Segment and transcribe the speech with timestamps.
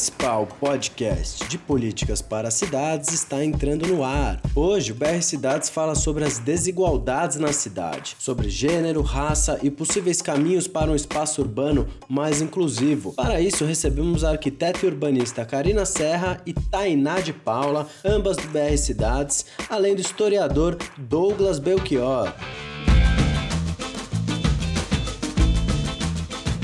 [0.00, 4.40] principal podcast de políticas para cidades está entrando no ar.
[4.54, 10.22] Hoje, o BR Cidades fala sobre as desigualdades na cidade, sobre gênero, raça e possíveis
[10.22, 13.12] caminhos para um espaço urbano mais inclusivo.
[13.12, 18.48] Para isso, recebemos a arquiteta e urbanista Karina Serra e Tainá de Paula, ambas do
[18.48, 22.32] BR Cidades, além do historiador Douglas Belchior.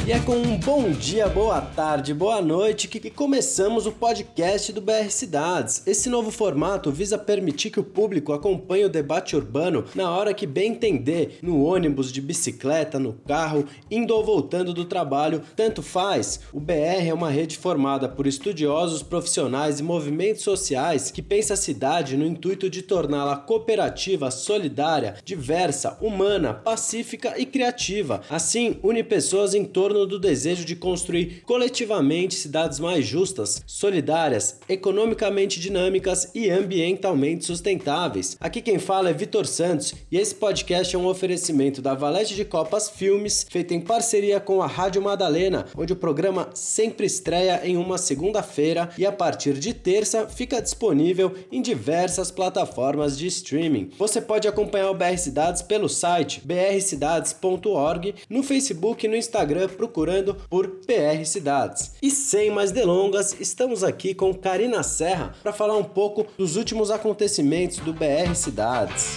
[0.06, 4.80] E é com um bom dia, boa tarde, boa noite que começamos o podcast do
[4.80, 5.82] BR Cidades.
[5.84, 10.46] Esse novo formato visa permitir que o público acompanhe o debate urbano na hora que
[10.46, 16.38] bem entender, no ônibus, de bicicleta, no carro, indo ou voltando do trabalho, tanto faz.
[16.52, 21.56] O BR é uma rede formada por estudiosos, profissionais e movimentos sociais que pensa a
[21.56, 28.20] cidade no intuito de torná-la cooperativa, solidária, diversa, humana, pacífica e criativa.
[28.30, 34.60] Assim, une pessoas em torno torno do desejo de construir coletivamente cidades mais justas, solidárias,
[34.68, 38.36] economicamente dinâmicas e ambientalmente sustentáveis.
[38.38, 42.44] Aqui quem fala é Vitor Santos e esse podcast é um oferecimento da Valete de
[42.44, 47.76] Copas Filmes, feito em parceria com a Rádio Madalena, onde o programa sempre estreia em
[47.78, 53.90] uma segunda-feira e a partir de terça fica disponível em diversas plataformas de streaming.
[53.96, 60.34] Você pode acompanhar o BR Cidades pelo site brcidades.org, no Facebook e no Instagram procurando
[60.50, 61.92] por PR Cidades.
[62.02, 66.90] E sem mais delongas, estamos aqui com Karina Serra para falar um pouco dos últimos
[66.90, 69.16] acontecimentos do BR Cidades.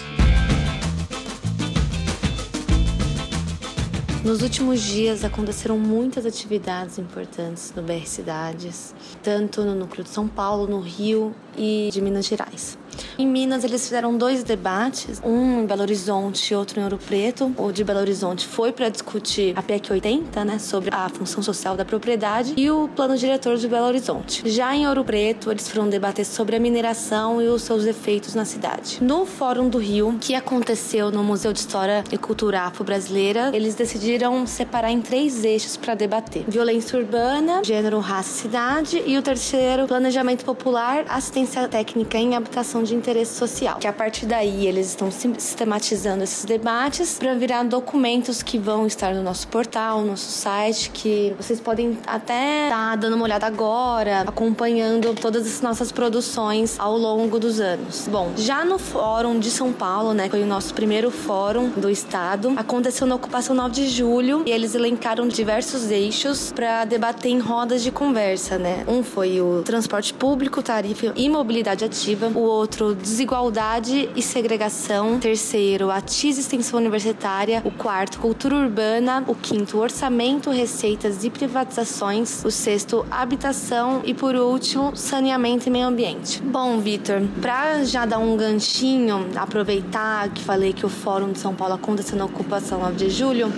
[4.24, 10.28] Nos últimos dias aconteceram muitas atividades importantes no BR Cidades, tanto no núcleo de São
[10.28, 12.78] Paulo, no Rio e de Minas Gerais.
[13.20, 17.54] Em Minas, eles fizeram dois debates, um em Belo Horizonte e outro em Ouro Preto.
[17.58, 21.76] O de Belo Horizonte foi para discutir a PEC 80, né, sobre a função social
[21.76, 24.50] da propriedade, e o plano diretor de Belo Horizonte.
[24.50, 28.46] Já em Ouro Preto, eles foram debater sobre a mineração e os seus efeitos na
[28.46, 29.00] cidade.
[29.02, 34.48] No Fórum do Rio, que aconteceu no Museu de História e Cultura Afro-Brasileira, eles decidiram
[34.48, 39.88] separar em três eixos para debater: violência urbana, gênero, raça e cidade, e o terceiro,
[39.88, 43.78] planejamento popular, assistência técnica em habitação de de interesse social.
[43.80, 49.14] Que a partir daí eles estão sistematizando esses debates para virar documentos que vão estar
[49.14, 53.48] no nosso portal, no nosso site, que vocês podem até estar tá dando uma olhada
[53.48, 58.08] agora, acompanhando todas as nossas produções ao longo dos anos.
[58.08, 62.54] Bom, já no Fórum de São Paulo, né, foi o nosso primeiro fórum do estado,
[62.56, 67.82] aconteceu na ocupação 9 de julho e eles elencaram diversos eixos para debater em rodas
[67.82, 68.84] de conversa, né?
[68.88, 75.20] Um foi o transporte público, tarifa e mobilidade ativa, o outro desigualdade e segregação.
[75.20, 77.62] Terceiro, a TIS extensão universitária.
[77.66, 79.24] O quarto, cultura urbana.
[79.28, 82.44] O quinto, orçamento, receitas e privatizações.
[82.44, 84.02] O sexto, habitação.
[84.04, 86.42] E por último, saneamento e meio ambiente.
[86.42, 91.54] Bom, Vitor, para já dar um ganchinho, aproveitar que falei que o Fórum de São
[91.54, 93.52] Paulo aconteceu na ocupação 9 de julho,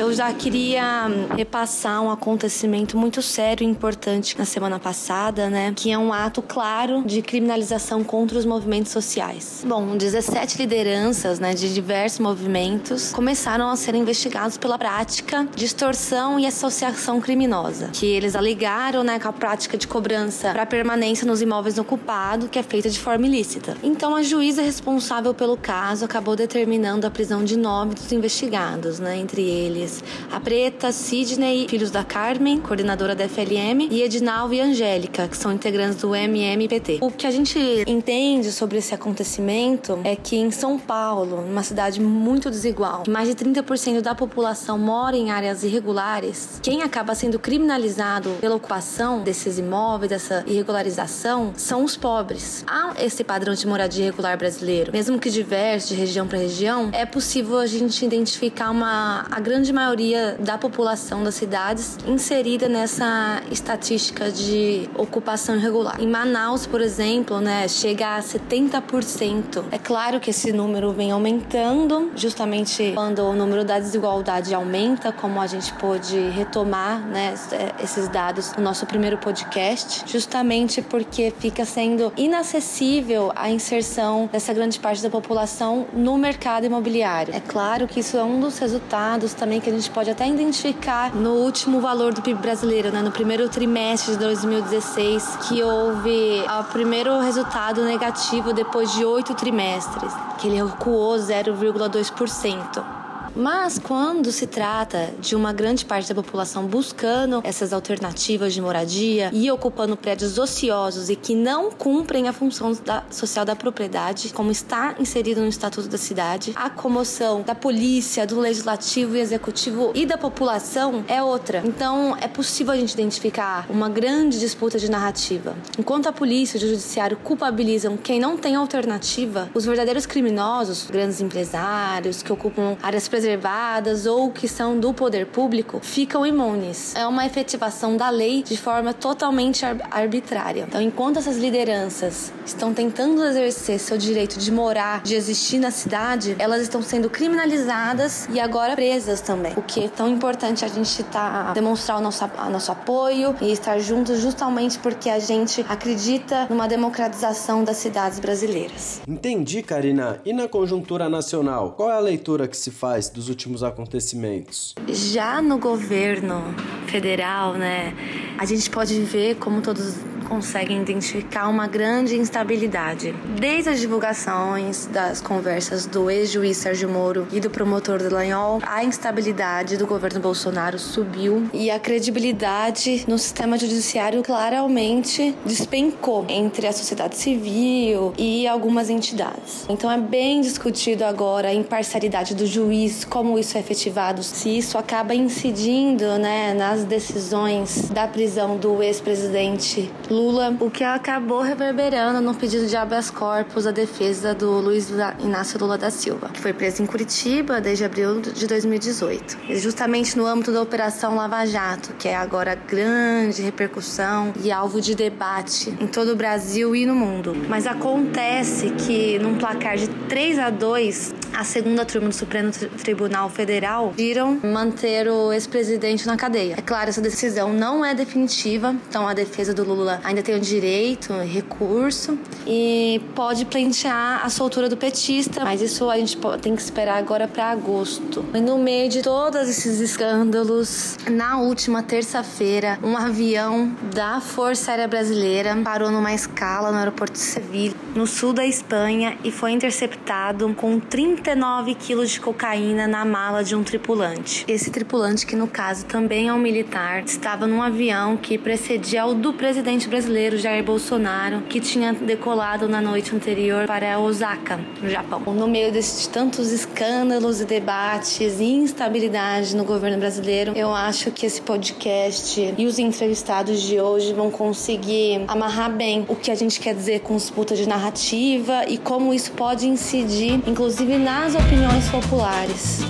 [0.00, 5.74] eu já queria repassar um acontecimento muito sério e importante na semana passada, né?
[5.76, 9.62] Que é um ato claro de criminalização contra os movimentos sociais.
[9.66, 16.40] Bom, 17 lideranças, né, de diversos movimentos começaram a ser investigados pela prática de extorsão
[16.40, 21.42] e associação criminosa, que eles alegaram, né, com a prática de cobrança para permanência nos
[21.42, 23.76] imóveis ocupados, que é feita de forma ilícita.
[23.82, 29.18] Então, a juíza responsável pelo caso acabou determinando a prisão de nove dos investigados, né,
[29.18, 29.89] entre eles
[30.30, 35.52] a Preta, Sidney, filhos da Carmen, coordenadora da FLM, e Edinalva e Angélica, que são
[35.52, 36.98] integrantes do MMPT.
[37.00, 42.00] O que a gente entende sobre esse acontecimento é que em São Paulo, uma cidade
[42.00, 48.30] muito desigual, mais de 30% da população mora em áreas irregulares, quem acaba sendo criminalizado
[48.40, 52.64] pela ocupação desses imóveis, dessa irregularização, são os pobres.
[52.66, 57.06] Há esse padrão de moradia irregular brasileiro, mesmo que diverso de região para região, é
[57.06, 64.30] possível a gente identificar uma a grande maioria da população das cidades inserida nessa estatística
[64.30, 66.00] de ocupação irregular.
[66.00, 69.64] Em Manaus, por exemplo, né, chega a 70%.
[69.70, 75.40] É claro que esse número vem aumentando, justamente quando o número da desigualdade aumenta, como
[75.40, 77.34] a gente pôde retomar né,
[77.82, 84.78] esses dados no nosso primeiro podcast, justamente porque fica sendo inacessível a inserção dessa grande
[84.78, 87.34] parte da população no mercado imobiliário.
[87.34, 91.14] É claro que isso é um dos resultados também que a gente pode até identificar
[91.14, 96.64] no último valor do PIB brasileiro, né, no primeiro trimestre de 2016, que houve o
[96.64, 102.99] primeiro resultado negativo depois de oito trimestres, que ele recuou 0,2%.
[103.34, 109.30] Mas quando se trata de uma grande parte da população buscando essas alternativas de moradia
[109.32, 114.50] e ocupando prédios ociosos e que não cumprem a função da, social da propriedade, como
[114.50, 120.04] está inserido no Estatuto da Cidade, a comoção da polícia, do legislativo e executivo e
[120.04, 121.62] da população é outra.
[121.64, 125.54] Então é possível a gente identificar uma grande disputa de narrativa.
[125.78, 131.20] Enquanto a polícia e o judiciário culpabilizam quem não tem alternativa, os verdadeiros criminosos, grandes
[131.20, 136.94] empresários que ocupam áreas preservadas ou que são do poder público, ficam imunes.
[136.96, 140.64] É uma efetivação da lei de forma totalmente arbitrária.
[140.66, 146.34] Então, enquanto essas lideranças estão tentando exercer seu direito de morar, de existir na cidade,
[146.38, 149.52] elas estão sendo criminalizadas e agora presas também.
[149.54, 153.78] O que é tão importante a gente tá, demonstrar o nosso, nosso apoio e estar
[153.80, 159.02] juntos justamente porque a gente acredita numa democratização das cidades brasileiras.
[159.06, 160.18] Entendi, Karina.
[160.24, 164.74] E na conjuntura nacional, qual é a leitura que se faz dos últimos acontecimentos?
[164.88, 166.42] Já no governo
[166.86, 167.94] federal, né,
[168.38, 169.94] a gente pode ver como todos
[170.30, 173.12] conseguem identificar uma grande instabilidade.
[173.36, 179.76] Desde as divulgações das conversas do ex-juiz Sérgio Moro e do promotor Delanhol, a instabilidade
[179.76, 187.16] do governo Bolsonaro subiu e a credibilidade no sistema judiciário claramente despencou entre a sociedade
[187.16, 189.66] civil e algumas entidades.
[189.68, 194.78] Então é bem discutido agora a imparcialidade do juiz, como isso é efetivado, se isso
[194.78, 202.20] acaba incidindo né, nas decisões da prisão do ex-presidente Lula Lula, o que acabou reverberando
[202.20, 206.52] no pedido de habeas corpus à defesa do Luiz Inácio Lula da Silva, que foi
[206.52, 209.38] preso em Curitiba desde abril de 2018.
[209.48, 214.78] E justamente no âmbito da Operação Lava Jato, que é agora grande repercussão e alvo
[214.78, 217.34] de debate em todo o Brasil e no mundo.
[217.48, 223.30] Mas acontece que num placar de 3 a 2, a segunda turma do Supremo Tribunal
[223.30, 226.56] Federal viram manter o ex-presidente na cadeia.
[226.58, 230.40] É claro, essa decisão não é definitiva, então a defesa do Lula ainda tem o
[230.40, 236.60] direito, recurso e pode pleitear a soltura do petista, mas isso a gente tem que
[236.60, 238.24] esperar agora para agosto.
[238.34, 244.88] E no meio de todos esses escândalos, na última terça-feira, um avião da Força Aérea
[244.88, 250.52] Brasileira parou numa escala no aeroporto de Sevilha, no sul da Espanha, e foi interceptado
[250.54, 254.44] com 39 quilos de cocaína na mala de um tripulante.
[254.48, 259.14] Esse tripulante, que no caso também é um militar, estava num avião que precedia ao
[259.14, 264.88] do presidente brasileiro brasileiro Jair Bolsonaro, que tinha decolado na noite anterior para Osaka, no
[264.88, 265.20] Japão.
[265.34, 271.26] No meio desses tantos escândalos e debates e instabilidade no governo brasileiro, eu acho que
[271.26, 276.58] esse podcast e os entrevistados de hoje vão conseguir amarrar bem o que a gente
[276.60, 282.80] quer dizer com disputa de narrativa e como isso pode incidir, inclusive, nas opiniões populares.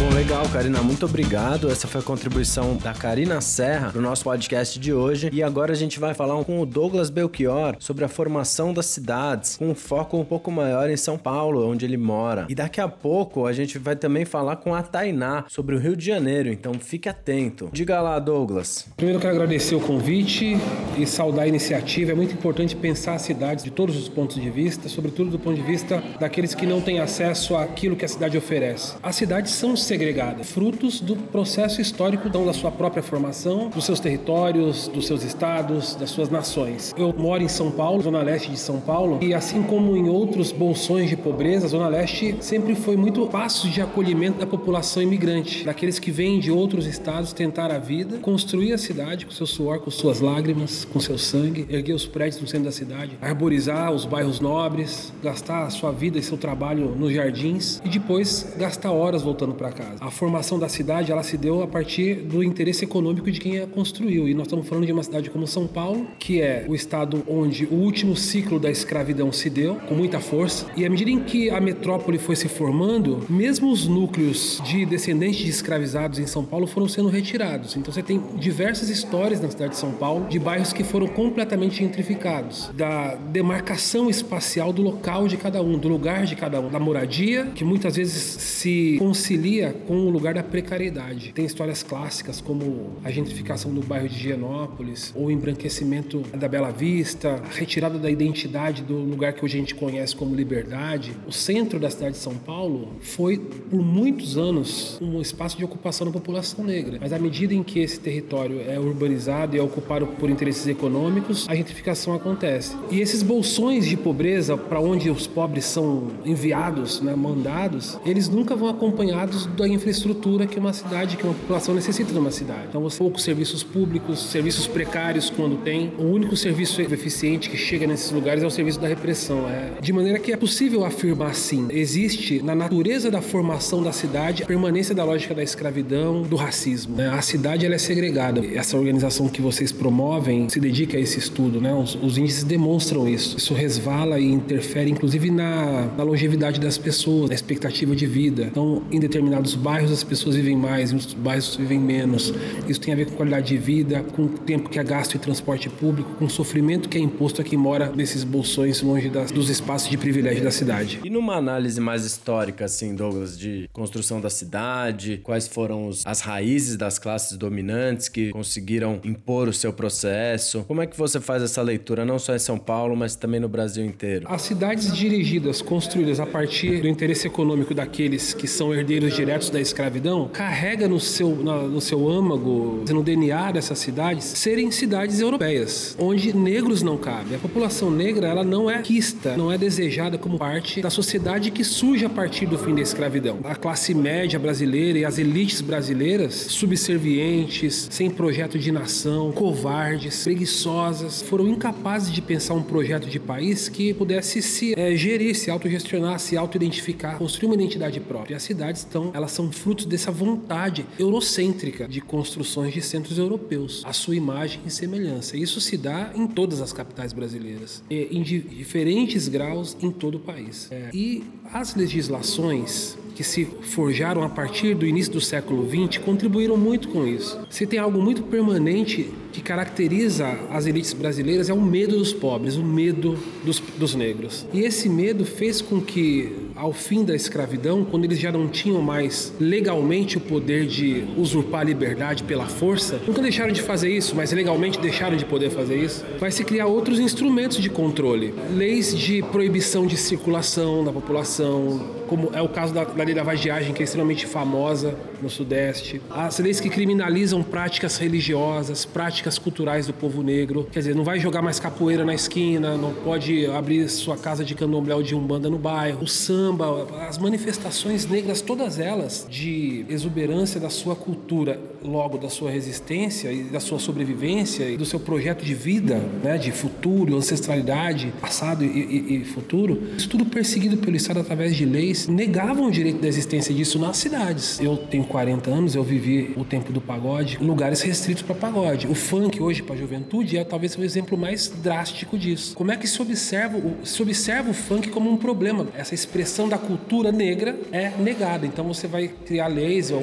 [0.00, 1.70] Bom, legal, Karina, muito obrigado.
[1.70, 5.28] Essa foi a contribuição da Karina Serra no nosso podcast de hoje.
[5.30, 9.58] E agora a gente vai falar com o Douglas Belchior sobre a formação das cidades,
[9.58, 12.46] com um foco um pouco maior em São Paulo, onde ele mora.
[12.48, 15.94] E daqui a pouco a gente vai também falar com a Tainá sobre o Rio
[15.94, 17.68] de Janeiro, então fique atento.
[17.70, 18.86] Diga lá, Douglas.
[18.96, 20.56] Primeiro quero agradecer o convite
[20.96, 22.12] e saudar a iniciativa.
[22.12, 25.56] É muito importante pensar as cidades de todos os pontos de vista, sobretudo do ponto
[25.56, 28.94] de vista daqueles que não têm acesso àquilo que a cidade oferece.
[29.02, 33.98] As cidades são segregada, frutos do processo histórico então, da sua própria formação, dos seus
[33.98, 36.94] territórios, dos seus estados, das suas nações.
[36.96, 40.52] Eu moro em São Paulo, zona leste de São Paulo, e assim como em outros
[40.52, 45.64] bolsões de pobreza, a zona leste sempre foi muito passo de acolhimento da população imigrante,
[45.64, 49.80] daqueles que vêm de outros estados tentar a vida, construir a cidade com seu suor,
[49.80, 54.04] com suas lágrimas, com seu sangue, erguer os prédios no centro da cidade, arborizar os
[54.04, 59.22] bairros nobres, gastar a sua vida e seu trabalho nos jardins e depois gastar horas
[59.22, 59.96] voltando para casa casa.
[60.00, 63.66] A formação da cidade ela se deu a partir do interesse econômico de quem a
[63.66, 64.28] construiu.
[64.28, 67.64] E nós estamos falando de uma cidade como São Paulo, que é o estado onde
[67.66, 70.66] o último ciclo da escravidão se deu, com muita força.
[70.76, 75.40] E à medida em que a metrópole foi se formando, mesmo os núcleos de descendentes
[75.40, 77.76] de escravizados em São Paulo foram sendo retirados.
[77.76, 81.76] Então você tem diversas histórias na cidade de São Paulo de bairros que foram completamente
[81.76, 86.78] gentrificados, da demarcação espacial do local de cada um, do lugar de cada um, da
[86.78, 91.32] moradia, que muitas vezes se concilia com o lugar da precariedade.
[91.32, 96.70] Tem histórias clássicas como a gentrificação do bairro de Higienópolis, ou o embranquecimento da Bela
[96.70, 101.12] Vista, a retirada da identidade do lugar que hoje a gente conhece como Liberdade.
[101.26, 106.06] O centro da cidade de São Paulo foi, por muitos anos, um espaço de ocupação
[106.06, 106.98] da população negra.
[107.00, 111.46] Mas à medida em que esse território é urbanizado e é ocupado por interesses econômicos,
[111.48, 112.76] a gentrificação acontece.
[112.90, 118.56] E esses bolsões de pobreza para onde os pobres são enviados, né, mandados, eles nunca
[118.56, 122.66] vão acompanhados da infraestrutura que uma cidade, que uma população necessita de uma cidade.
[122.68, 125.92] Então, você poucos serviços públicos, serviços precários quando tem.
[125.98, 129.48] O único serviço eficiente que chega nesses lugares é o serviço da repressão.
[129.48, 134.42] É, de maneira que é possível afirmar sim, existe na natureza da formação da cidade
[134.42, 136.96] a permanência da lógica da escravidão, do racismo.
[136.96, 137.08] Né?
[137.08, 138.44] A cidade ela é segregada.
[138.54, 141.72] Essa organização que vocês promovem se dedica a esse estudo, né?
[141.74, 143.36] Os, os índices demonstram isso.
[143.36, 148.44] Isso resvala e interfere, inclusive, na, na longevidade das pessoas, na expectativa de vida.
[148.44, 152.32] Então, em determinados bairros as pessoas vivem mais, em outros bairros vivem menos.
[152.68, 155.18] Isso tem a ver com qualidade de vida, com o tempo que é gasto em
[155.18, 159.30] transporte público, com o sofrimento que é imposto a quem mora nesses bolsões longe das,
[159.30, 161.00] dos espaços de privilégio da cidade.
[161.04, 166.20] E numa análise mais histórica, assim, Douglas, de construção da cidade, quais foram os, as
[166.20, 170.64] raízes das classes dominantes que conseguiram impor o seu processo?
[170.66, 173.48] Como é que você faz essa leitura, não só em São Paulo, mas também no
[173.48, 174.26] Brasil inteiro?
[174.28, 179.60] As cidades dirigidas, construídas a partir do interesse econômico daqueles que são herdeiros diretos da
[179.60, 185.96] escravidão, carrega no seu, na, no seu âmago, no DNA dessas cidades, serem cidades europeias,
[185.98, 187.36] onde negros não cabem.
[187.36, 191.64] A população negra ela não é quista, não é desejada como parte da sociedade que
[191.64, 193.38] surge a partir do fim da escravidão.
[193.44, 201.22] A classe média brasileira e as elites brasileiras, subservientes, sem projeto de nação, covardes, preguiçosas,
[201.22, 206.18] foram incapazes de pensar um projeto de país que pudesse se é, gerir, se autogestionar,
[206.18, 208.34] se auto-identificar, construir uma identidade própria.
[208.34, 213.82] E as cidades estão, elas são frutos dessa vontade eurocêntrica de construções de centros europeus,
[213.84, 215.36] a sua imagem e semelhança.
[215.36, 220.68] Isso se dá em todas as capitais brasileiras, em diferentes graus em todo o país.
[220.70, 221.22] É, e
[221.52, 227.06] as legislações que se forjaram a partir do início do século XX contribuíram muito com
[227.06, 227.38] isso.
[227.50, 232.56] Se tem algo muito permanente que caracteriza as elites brasileiras é o medo dos pobres,
[232.56, 234.46] o medo dos, dos negros.
[234.54, 238.82] E esse medo fez com que, ao fim da escravidão, quando eles já não tinham
[238.82, 244.14] mais legalmente o poder de usurpar a liberdade pela força, nunca deixaram de fazer isso,
[244.14, 248.34] mas legalmente deixaram de poder fazer isso, vai se criar outros instrumentos de controle.
[248.54, 253.22] Leis de proibição de circulação da população, como é o caso da, da lei da
[253.22, 256.02] vadiagem, que é extremamente famosa no Sudeste.
[256.10, 260.66] As leis que criminalizam práticas religiosas, práticas culturais do povo negro.
[260.72, 264.56] Quer dizer, não vai jogar mais capoeira na esquina, não pode abrir sua casa de
[264.56, 266.02] candomblé ou de umbanda no bairro.
[266.02, 272.50] O samba, as manifestações negras, todas elas de exuberância da sua cultura, logo da sua
[272.50, 278.12] resistência e da sua sobrevivência e do seu projeto de vida, né, de futuro, ancestralidade,
[278.20, 279.80] passado e, e, e futuro.
[279.96, 283.96] Isso tudo perseguido pelo Estado através de leis negavam o direito da existência disso nas
[283.96, 284.60] cidades.
[284.60, 288.86] Eu tenho 40 anos, eu vivi o tempo do pagode, lugares restritos para pagode.
[288.86, 292.54] O funk hoje para a juventude é talvez o exemplo mais drástico disso.
[292.54, 295.66] Como é que se observa, se observa o funk como um problema?
[295.74, 298.46] Essa expressão da cultura negra é negada.
[298.46, 300.02] Então você vai criar leis ou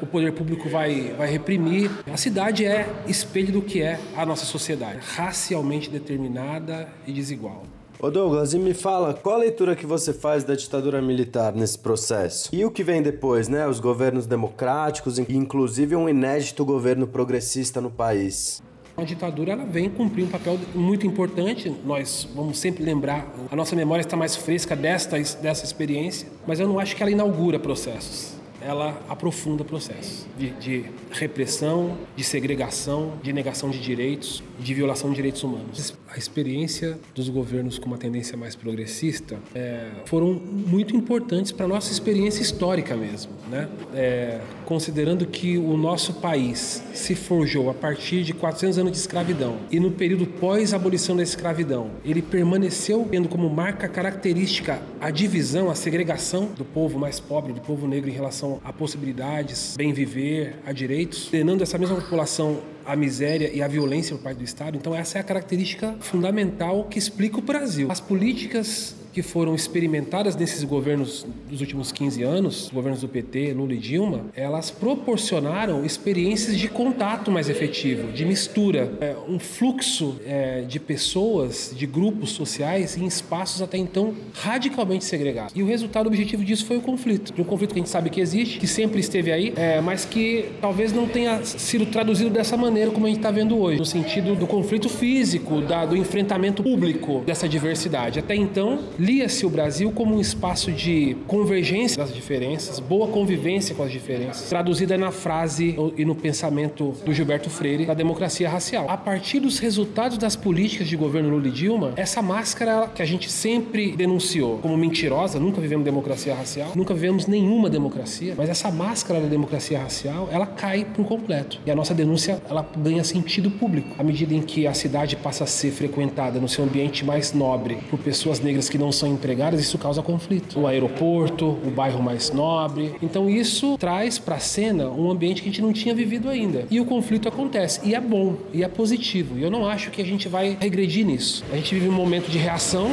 [0.00, 1.90] o poder público vai, vai reprimir.
[2.12, 7.64] A cidade é espelho do que é a nossa sociedade, racialmente determinada e desigual.
[8.02, 11.78] Ô Douglas, e me fala, qual a leitura que você faz da ditadura militar nesse
[11.78, 12.48] processo?
[12.50, 13.66] E o que vem depois, né?
[13.66, 18.62] Os governos democráticos inclusive um inédito governo progressista no país.
[18.96, 21.70] A ditadura ela vem cumprir um papel muito importante.
[21.84, 26.66] Nós vamos sempre lembrar, a nossa memória está mais fresca desta, dessa experiência, mas eu
[26.66, 33.32] não acho que ela inaugura processos ela aprofunda processos de, de, repressão, de segregação, de
[33.32, 35.94] negação de direitos, de violação de direitos humanos.
[36.08, 41.68] A experiência dos governos com uma tendência mais progressista é, foram muito importantes para a
[41.68, 43.68] nossa experiência histórica mesmo, né?
[43.94, 49.58] É, considerando que o nosso país se forjou a partir de 400 anos de escravidão
[49.70, 55.74] e no período pós-abolição da escravidão, ele permaneceu tendo como marca característica a divisão, a
[55.74, 60.56] segregação do povo mais pobre, do povo negro em relação relação a possibilidades, bem viver,
[60.66, 64.76] a direitos, treinando essa mesma população a miséria e a violência por parte do Estado.
[64.76, 67.90] Então essa é a característica fundamental que explica o Brasil.
[67.90, 73.74] As políticas que foram experimentadas nesses governos dos últimos 15 anos, governos do PT, Lula
[73.74, 80.62] e Dilma, elas proporcionaram experiências de contato mais efetivo, de mistura, é, um fluxo é,
[80.62, 85.52] de pessoas, de grupos sociais em espaços até então radicalmente segregados.
[85.54, 87.32] E o resultado objetivo disso foi o conflito.
[87.38, 90.46] Um conflito que a gente sabe que existe, que sempre esteve aí, é, mas que
[90.60, 94.34] talvez não tenha sido traduzido dessa maneira como a gente está vendo hoje, no sentido
[94.34, 98.18] do conflito físico, da, do enfrentamento público dessa diversidade.
[98.18, 103.82] Até então, lia-se o Brasil como um espaço de convergência das diferenças, boa convivência com
[103.82, 108.84] as diferenças, traduzida na frase e no pensamento do Gilberto Freire da democracia racial.
[108.90, 113.06] A partir dos resultados das políticas de governo Lula e Dilma, essa máscara que a
[113.06, 118.70] gente sempre denunciou como mentirosa, nunca vivemos democracia racial, nunca vivemos nenhuma democracia, mas essa
[118.70, 121.58] máscara da democracia racial, ela cai por completo.
[121.64, 125.44] E a nossa denúncia, ela ganha sentido público à medida em que a cidade passa
[125.44, 129.60] a ser frequentada no seu ambiente mais nobre por pessoas negras que não são empregadas,
[129.60, 130.60] isso causa conflito.
[130.60, 132.94] O aeroporto, o bairro mais nobre.
[133.02, 136.66] Então isso traz para a cena um ambiente que a gente não tinha vivido ainda.
[136.70, 137.80] E o conflito acontece.
[137.84, 139.38] E é bom, e é positivo.
[139.38, 141.44] E eu não acho que a gente vai regredir nisso.
[141.52, 142.90] A gente vive um momento de reação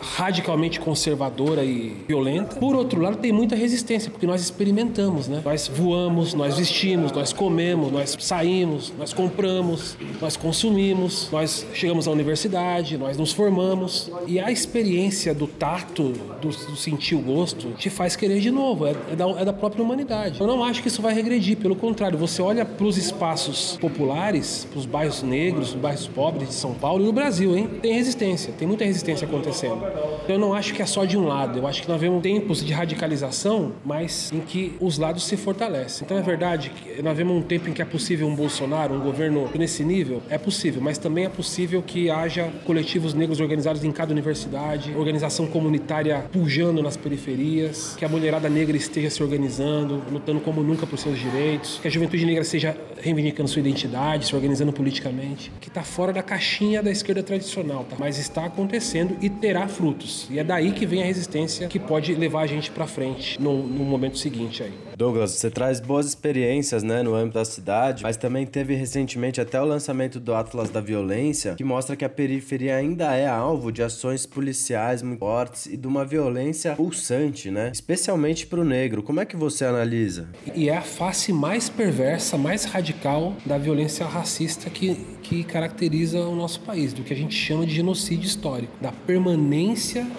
[0.00, 2.56] radicalmente conservadora e violenta.
[2.56, 5.42] Por outro lado, tem muita resistência, porque nós experimentamos, né?
[5.44, 12.10] Nós voamos, nós vestimos, nós comemos, nós saímos, nós compramos, nós consumimos, nós chegamos à
[12.10, 14.10] universidade, nós nos formamos.
[14.26, 18.86] E a experiência do tato, do, do sentir o gosto, te faz querer de novo.
[18.86, 20.40] É, é, da, é da própria humanidade.
[20.40, 24.66] Eu não acho que isso vai regredir, pelo contrário, você olha para os espaços populares,
[24.70, 27.68] para os bairros negros, os bairros pobres de São Paulo e no Brasil, hein?
[27.80, 29.85] Tem resistência, tem muita resistência acontecendo.
[30.28, 31.58] Eu não acho que é só de um lado.
[31.58, 36.04] Eu acho que nós vemos tempos de radicalização, mas em que os lados se fortalecem.
[36.04, 39.00] Então é verdade que nós vemos um tempo em que é possível um Bolsonaro, um
[39.00, 43.92] governo nesse nível, é possível, mas também é possível que haja coletivos negros organizados em
[43.92, 50.40] cada universidade, organização comunitária pujando nas periferias, que a mulherada negra esteja se organizando, lutando
[50.40, 54.72] como nunca por seus direitos, que a juventude negra esteja reivindicando sua identidade, se organizando
[54.72, 57.96] politicamente, que está fora da caixinha da esquerda tradicional, tá?
[57.98, 60.26] mas está acontecendo e terá frutos.
[60.30, 63.62] E é daí que vem a resistência que pode levar a gente para frente no,
[63.62, 64.72] no, momento seguinte aí.
[64.96, 69.60] Douglas, você traz boas experiências né, no âmbito da cidade, mas também teve recentemente até
[69.60, 73.82] o lançamento do Atlas da Violência, que mostra que a periferia ainda é alvo de
[73.82, 77.70] ações policiais muito fortes e de uma violência pulsante, né?
[77.72, 79.02] Especialmente para o negro.
[79.02, 80.28] Como é que você analisa?
[80.54, 86.34] E é a face mais perversa, mais radical da violência racista que, que caracteriza o
[86.34, 89.65] nosso país, do que a gente chama de genocídio histórico, da permanência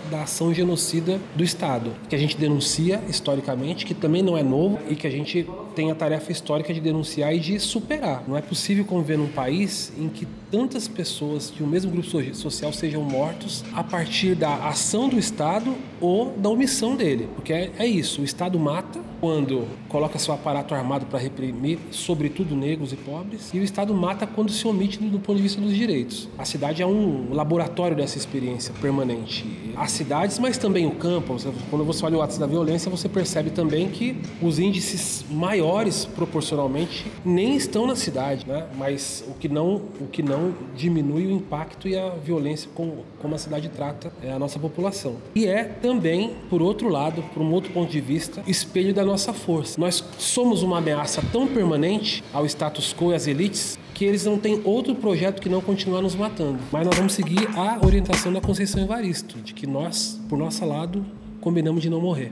[0.09, 4.79] da ação genocida do Estado, que a gente denuncia historicamente, que também não é novo
[4.89, 8.23] e que a gente tem a tarefa histórica de denunciar e de superar.
[8.27, 12.73] Não é possível conviver num país em que tantas pessoas de um mesmo grupo social
[12.73, 17.85] sejam mortos a partir da ação do Estado ou da omissão dele, porque é, é
[17.85, 23.51] isso, o Estado mata quando coloca seu aparato armado para reprimir, sobretudo negros e pobres,
[23.53, 26.29] e o Estado mata quando se omite do, ponto de vista dos direitos.
[26.37, 29.45] A cidade é um laboratório dessa experiência permanente.
[29.75, 31.35] As cidades, mas também o campo.
[31.69, 37.05] Quando você olha o ato da violência, você percebe também que os índices maiores proporcionalmente
[37.23, 38.67] nem estão na cidade, né?
[38.77, 43.35] Mas o que não, o que não diminui o impacto e a violência com, como
[43.35, 45.15] a cidade trata é a nossa população.
[45.35, 49.33] E é também, por outro lado, por um outro ponto de vista, espelho da nossa
[49.33, 49.79] força.
[49.79, 54.37] Nós somos uma ameaça tão permanente ao status quo e às elites que eles não
[54.37, 56.59] têm outro projeto que não continuar nos matando.
[56.71, 61.03] Mas nós vamos seguir a orientação da Conceição Evaristo, de que nós, por nosso lado,
[61.41, 62.31] combinamos de não morrer.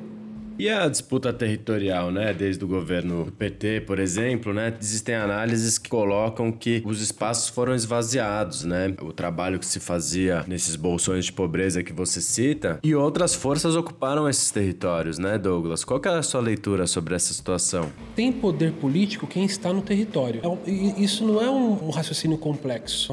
[0.57, 2.33] E a disputa territorial, né?
[2.33, 4.73] Desde o governo PT, por exemplo, né?
[4.81, 8.93] Existem análises que colocam que os espaços foram esvaziados, né?
[9.01, 13.75] O trabalho que se fazia nesses bolsões de pobreza que você cita e outras forças
[13.75, 15.83] ocuparam esses territórios, né, Douglas?
[15.83, 17.91] Qual é a sua leitura sobre essa situação?
[18.15, 20.41] Tem poder político quem está no território.
[20.65, 23.11] É isso não é um raciocínio complexo.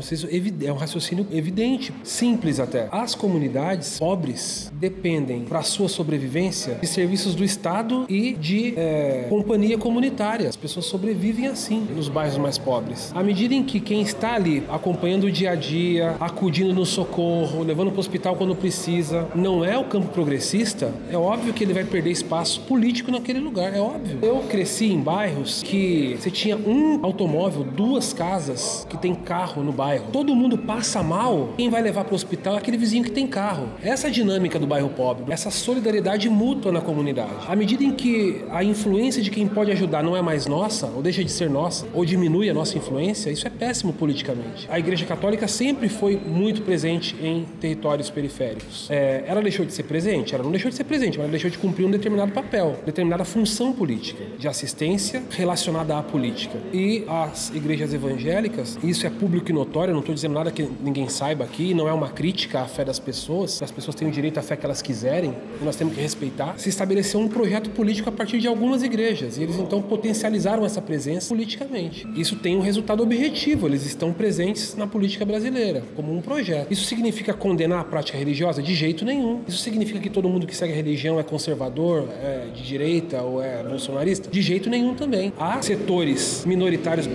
[0.65, 2.89] É um raciocínio evidente, simples até.
[2.93, 9.79] As comunidades pobres dependem, para sua sobrevivência, de serviços do Estado e de é, companhia
[9.79, 10.49] comunitária.
[10.49, 13.13] As pessoas sobrevivem assim nos bairros mais pobres.
[13.15, 17.63] À medida em que quem está ali acompanhando o dia a dia, acudindo no socorro,
[17.63, 21.73] levando para o hospital quando precisa, não é o campo progressista, é óbvio que ele
[21.73, 24.19] vai perder espaço político naquele lugar, é óbvio.
[24.23, 29.73] Eu cresci em bairros que você tinha um automóvel, duas casas que tem carro no
[29.73, 30.07] bairro.
[30.13, 33.27] Todo mundo passa mal, quem vai levar para o hospital é aquele vizinho que tem
[33.27, 33.69] carro.
[33.83, 37.22] Essa dinâmica do bairro pobre, essa solidariedade mútua na comunidade.
[37.25, 37.53] Prioridade.
[37.53, 41.03] À medida em que a influência de quem pode ajudar não é mais nossa, ou
[41.03, 44.69] deixa de ser nossa, ou diminui a nossa influência, isso é péssimo politicamente.
[44.71, 48.91] A Igreja Católica sempre foi muito presente em territórios periféricos.
[48.91, 50.35] É, ela deixou de ser presente?
[50.35, 53.25] Ela não deixou de ser presente, mas ela deixou de cumprir um determinado papel, determinada
[53.25, 56.59] função política, de assistência relacionada à política.
[56.73, 61.09] E as igrejas evangélicas, isso é público e notório, não estou dizendo nada que ninguém
[61.09, 64.39] saiba aqui, não é uma crítica à fé das pessoas, as pessoas têm o direito
[64.39, 66.55] à fé que elas quiserem, e nós temos que respeitar.
[66.57, 66.69] Se
[67.13, 71.29] estabeleceu um projeto político a partir de algumas igrejas, e eles então potencializaram essa presença
[71.29, 72.07] politicamente.
[72.17, 76.71] Isso tem um resultado objetivo, eles estão presentes na política brasileira, como um projeto.
[76.71, 78.63] Isso significa condenar a prática religiosa?
[78.63, 79.41] De jeito nenhum.
[79.47, 83.43] Isso significa que todo mundo que segue a religião é conservador, é de direita ou
[83.43, 84.31] é bolsonarista?
[84.31, 85.33] De jeito nenhum também.
[85.39, 87.09] Há setores minoritários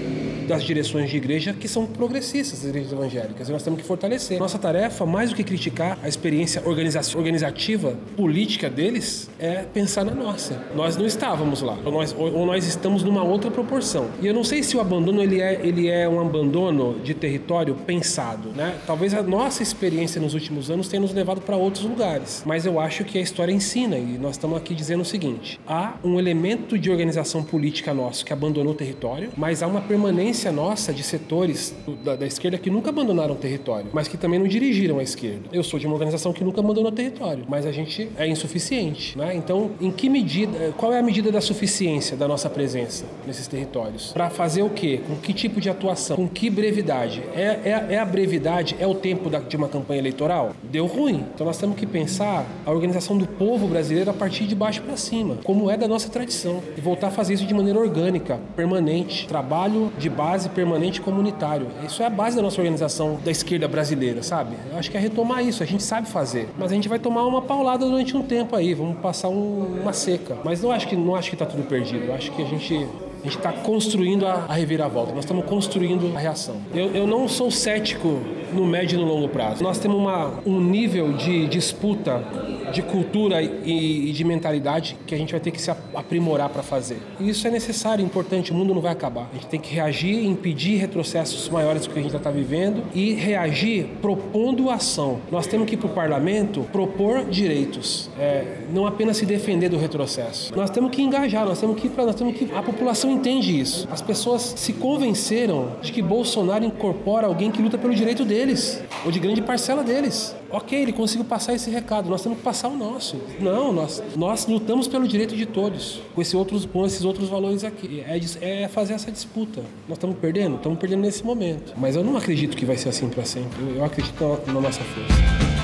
[0.48, 4.40] das direções de igreja que são progressistas, as igrejas evangélicas, e nós temos que fortalecer.
[4.40, 10.62] Nossa tarefa, mais do que criticar a experiência organizativa, política deles, é pensar na nossa.
[10.76, 14.08] Nós não estávamos lá, ou nós, ou nós estamos numa outra proporção.
[14.22, 17.76] E eu não sei se o abandono ele é, ele é um abandono de território
[17.76, 18.76] pensado, né?
[18.86, 22.80] Talvez a nossa experiência nos últimos anos tenha nos levado para outros lugares, mas eu
[22.80, 26.78] acho que a história ensina e nós estamos aqui dizendo o seguinte: há um elemento
[26.78, 31.76] de organização política nosso que abandonou o território, mas há uma permanência nossa de setores
[32.04, 35.50] da, da esquerda que nunca abandonaram o território, mas que também não dirigiram a esquerda.
[35.52, 39.18] Eu sou de uma organização que nunca abandonou o território, mas a gente é insuficiente,
[39.18, 39.36] né?
[39.36, 44.12] Então, em que medida, qual é a medida da suficiência da nossa presença nesses territórios?
[44.12, 45.02] Para fazer o quê?
[45.08, 46.16] Com que tipo de atuação?
[46.16, 47.24] Com que brevidade?
[47.36, 48.76] É, é, é a brevidade?
[48.80, 50.52] É o tempo da, de uma campanha eleitoral?
[50.64, 51.26] Deu ruim.
[51.34, 54.98] Então nós temos que pensar a organização do povo brasileiro a partir de baixo para
[54.98, 59.28] cima, como é da nossa tradição, e voltar a fazer isso de maneira orgânica, permanente,
[59.28, 61.68] trabalho de base permanente comunitário.
[61.86, 64.58] Isso é a base da nossa organização da esquerda brasileira, sabe?
[64.70, 65.64] Eu acho que é retomar isso.
[65.64, 68.74] A gente sabe fazer, mas a gente vai tomar uma paulada durante um tempo aí,
[68.74, 70.38] vamos passar um, uma seca.
[70.44, 72.08] Mas não acho que não acho que está tudo perdido.
[72.08, 72.86] Eu acho que a gente
[73.22, 76.58] a gente está construindo a, a, reviravolta, nós estamos construindo a reação.
[76.74, 78.22] Eu, eu, não sou cético
[78.54, 79.64] no médio e no longo prazo.
[79.64, 82.24] Nós temos uma, um nível de disputa
[82.72, 86.62] de cultura e, e, de mentalidade que a gente vai ter que se aprimorar para
[86.62, 86.98] fazer.
[87.20, 89.30] E isso é necessário, importante, o mundo não vai acabar.
[89.32, 92.84] A gente tem que reagir, impedir retrocessos maiores do que a gente já está vivendo
[92.94, 95.20] e reagir propondo ação.
[95.32, 99.78] Nós temos que ir para o parlamento propor direitos, é, não apenas se defender do
[99.78, 100.54] retrocesso.
[100.56, 103.88] Nós temos que engajar, nós temos que nós temos que a população entende isso.
[103.92, 109.12] As pessoas se convenceram de que Bolsonaro incorpora alguém que luta pelo direito deles ou
[109.12, 110.36] de grande parcela deles.
[110.50, 113.18] Ok, ele conseguiu passar esse recado, nós temos que passar o nosso.
[113.40, 117.64] Não, nós, nós lutamos pelo direito de todos, com, esse outros, com esses outros valores
[117.64, 118.04] aqui.
[118.08, 119.62] É, é fazer essa disputa.
[119.88, 120.56] Nós estamos perdendo?
[120.56, 121.74] Estamos perdendo nesse momento.
[121.76, 123.62] Mas eu não acredito que vai ser assim para sempre.
[123.62, 125.57] Eu, eu acredito na, na nossa força.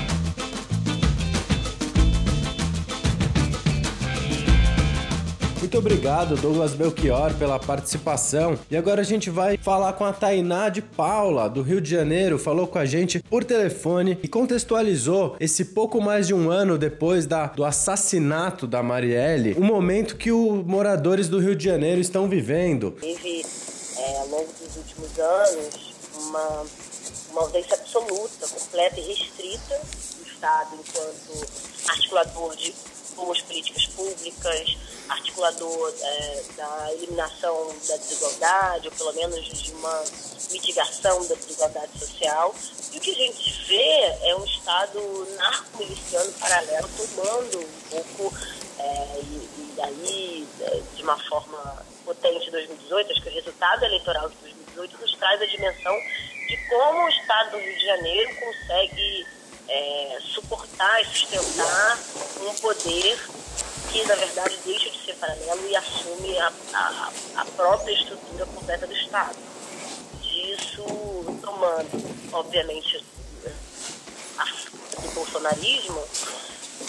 [5.74, 8.60] Muito obrigado, Douglas Belchior, pela participação.
[8.70, 12.38] E agora a gente vai falar com a Tainá de Paula, do Rio de Janeiro.
[12.38, 17.26] Falou com a gente por telefone e contextualizou esse pouco mais de um ano depois
[17.26, 22.30] da, do assassinato da Marielle, o momento que os moradores do Rio de Janeiro estão
[22.30, 22.92] vivendo.
[22.92, 23.44] Teve,
[23.98, 25.96] é, ao longo dos últimos anos,
[26.28, 26.66] uma,
[27.32, 29.82] uma ausência absoluta, completa e restrita
[30.20, 31.48] do Estado enquanto
[31.90, 34.78] articulador de boas políticas públicas,
[35.10, 40.04] articulador é, da eliminação da desigualdade, ou pelo menos de uma
[40.52, 42.56] mitigação da desigualdade social.
[42.94, 48.38] E o que a gente vê é um Estado narco-miliciano paralelo tomando um pouco,
[48.80, 53.86] é, e, e aí, é, de uma forma potente em 2018, acho que o resultado
[53.86, 55.96] eleitoral de 2018 nos traz a dimensão
[56.48, 59.26] de como o Estado do Rio de Janeiro consegue
[59.74, 62.00] é, suportar e sustentar
[62.42, 63.20] um poder
[63.92, 68.86] que, na verdade, deixa de ser paralelo e assume a, a, a própria estrutura completa
[68.86, 69.36] do Estado.
[70.22, 70.84] Disso
[71.42, 71.90] tomando,
[72.32, 73.04] obviamente,
[74.38, 74.46] a
[75.02, 76.08] do bolsonarismo,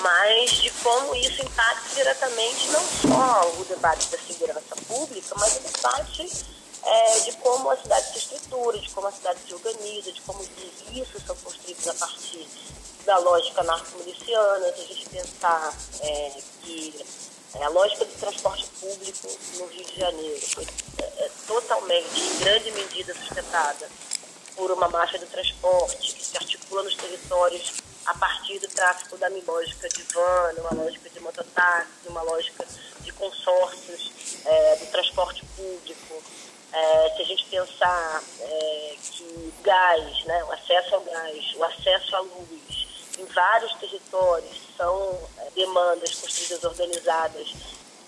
[0.00, 5.60] mas de como isso impacta diretamente não só o debate da segurança pública, mas o
[5.60, 6.46] debate
[6.82, 10.40] é, de como a cidade se estrutura, de como a cidade se organiza, de como
[10.40, 12.46] os serviços são construídos a partir
[13.04, 17.04] da lógica narco-miliciana, se a gente pensar é, que
[17.54, 20.66] é, a lógica do transporte público no Rio de Janeiro foi
[20.98, 23.88] é, é totalmente, em grande medida, sustentada
[24.56, 27.72] por uma máfia do transporte que se articula nos territórios
[28.06, 32.66] a partir do tráfico da lógica de van, uma lógica de mototáxi, uma lógica
[33.00, 34.12] de consórcios
[34.44, 36.22] é, do transporte público.
[36.72, 42.16] É, se a gente pensar é, que gás, né, o acesso ao gás, o acesso
[42.16, 42.83] à luz,
[43.18, 47.48] em vários territórios são é, demandas construídas organizadas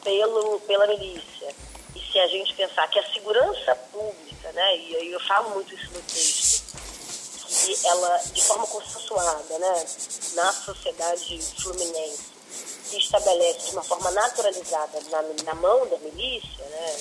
[0.03, 1.55] pelo, pela milícia,
[1.95, 5.90] e se a gente pensar que a segurança pública, né, e eu falo muito isso
[5.92, 6.77] no texto,
[7.49, 9.87] que ela, de forma consensuada, né,
[10.35, 12.37] na sociedade fluminense,
[12.85, 16.97] se estabelece de uma forma naturalizada na, na mão da milícia, né,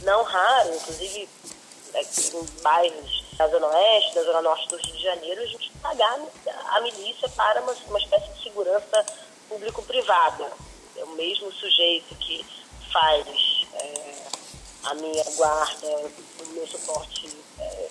[0.00, 1.28] não raro, inclusive
[1.94, 6.20] em bairros da Zona Oeste, da Zona Norte do Rio de Janeiro, a gente pagar
[6.72, 9.06] a milícia para uma, uma espécie de segurança
[9.48, 10.52] público-privada.
[10.94, 12.44] É o mesmo sujeito que
[12.92, 13.26] faz
[13.72, 14.26] é,
[14.84, 17.88] a minha guarda, o meu suporte é,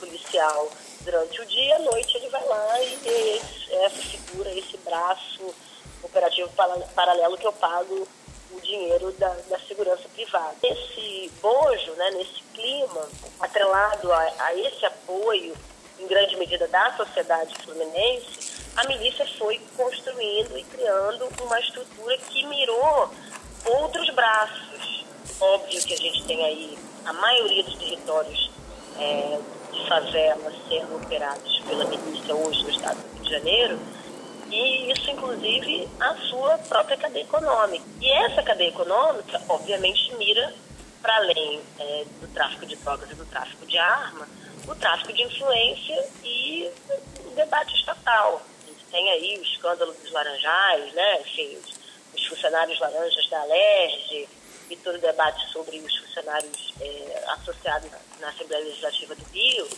[0.00, 5.54] policial durante o dia, à noite ele vai lá e esse, essa figura, esse braço
[6.02, 6.48] operativo
[6.94, 8.08] paralelo que eu pago
[8.50, 10.56] o dinheiro da, da segurança privada.
[10.62, 13.08] Esse bojo, né, nesse clima,
[13.76, 15.54] atrelado a, a esse apoio,
[15.98, 22.46] em grande medida, da sociedade fluminense, a milícia foi construindo e criando uma estrutura que
[22.46, 23.10] mirou
[23.64, 25.04] outros braços.
[25.40, 28.50] Óbvio que a gente tem aí a maioria dos territórios
[28.98, 29.38] é,
[29.72, 33.78] de favela sendo operados pela milícia hoje no estado do Rio de Janeiro,
[34.48, 37.84] e isso, inclusive, a sua própria cadeia econômica.
[38.00, 40.54] E essa cadeia econômica, obviamente, mira,
[41.06, 44.28] para além é, do tráfico de drogas e do tráfico de arma,
[44.66, 46.68] o tráfico de influência e
[47.24, 48.42] o debate estatal.
[48.64, 51.20] A gente tem aí o escândalo dos laranjais, né?
[51.20, 51.78] enfim, os,
[52.12, 54.28] os funcionários laranjas da Alerj
[54.70, 59.68] e todo o debate sobre os funcionários é, associados na Assembleia Legislativa do Rio,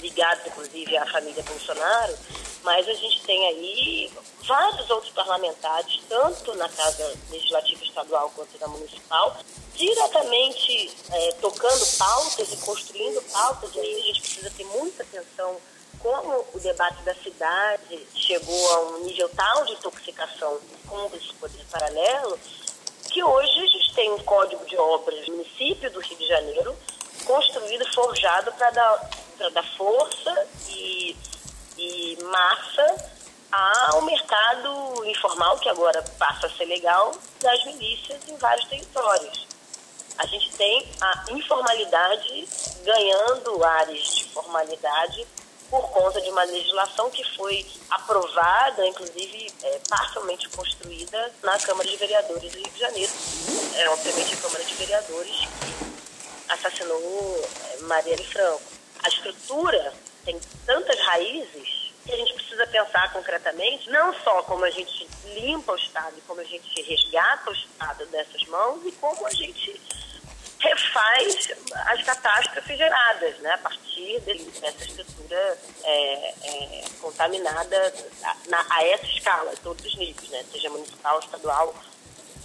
[0.00, 2.16] ligados, inclusive, à família Bolsonaro,
[2.62, 8.68] mas a gente tem aí vários outros parlamentares, tanto na Casa Legislativa Estadual quanto na
[8.68, 9.36] Municipal,
[9.74, 15.60] diretamente é, tocando pautas e construindo pautas, e aí a gente precisa ter muita atenção
[15.98, 21.64] como o debate da cidade chegou a um nível tal de intoxicação com esse poder
[21.70, 22.38] paralelo,
[23.14, 26.76] que hoje a gente tem um código de obras no município do Rio de Janeiro,
[27.24, 29.10] construído, forjado para dar,
[29.52, 31.16] dar força e
[31.76, 33.10] e massa
[33.90, 39.46] ao mercado informal, que agora passa a ser legal, das milícias em vários territórios.
[40.18, 42.48] A gente tem a informalidade
[42.84, 45.26] ganhando áreas de formalidade
[45.74, 51.96] por conta de uma legislação que foi aprovada, inclusive é, parcialmente construída na Câmara de
[51.96, 53.12] Vereadores do Rio de Janeiro.
[53.74, 58.62] É, obviamente, a Câmara de Vereadores que assassinou é, Marielle Franco.
[59.02, 59.92] A estrutura
[60.24, 65.72] tem tantas raízes que a gente precisa pensar concretamente, não só como a gente limpa
[65.72, 69.80] o Estado, como a gente resgata o Estado dessas mãos e como a gente
[70.64, 71.48] refaz
[71.86, 79.06] as catástrofes geradas, né, a partir dessa estrutura é, é, contaminada a, na, a essa
[79.06, 81.74] escala, todos os níveis, né, seja municipal, estadual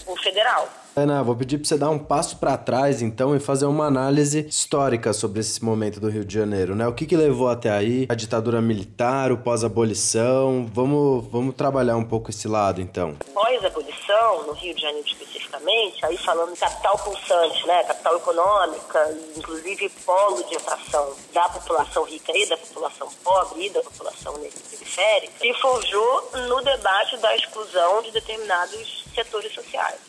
[0.05, 0.67] ou federal.
[0.95, 4.45] Ana, vou pedir para você dar um passo para trás, então, e fazer uma análise
[4.47, 6.87] histórica sobre esse momento do Rio de Janeiro, né?
[6.87, 8.05] O que, que levou até aí?
[8.09, 10.69] A ditadura militar, o pós-abolição?
[10.73, 13.15] Vamos, vamos trabalhar um pouco esse lado, então.
[13.33, 15.07] Pós-abolição, no Rio de Janeiro
[16.03, 17.83] aí falando capital pulsante, né?
[17.83, 23.81] Capital econômica, inclusive polo de atração da população rica e da população pobre e da
[23.81, 29.99] população periférica, se forjou no debate da exclusão de determinados setores sociais.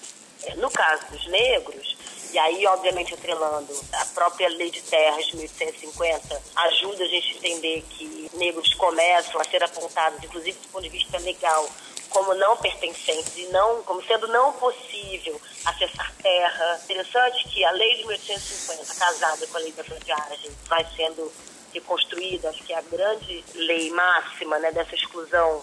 [0.56, 1.96] No caso dos negros,
[2.32, 7.36] e aí, obviamente, atrelando a própria lei de terras de 1850, ajuda a gente a
[7.36, 11.68] entender que negros começam a ser apontados, inclusive do ponto de vista legal,
[12.10, 16.80] como não pertencentes e não, como sendo não possível acessar terra.
[16.84, 21.32] Interessante que a lei de 1850, casada com a lei da fronteiragem, vai sendo
[21.72, 25.62] reconstruída, acho que é a grande lei máxima né, dessa exclusão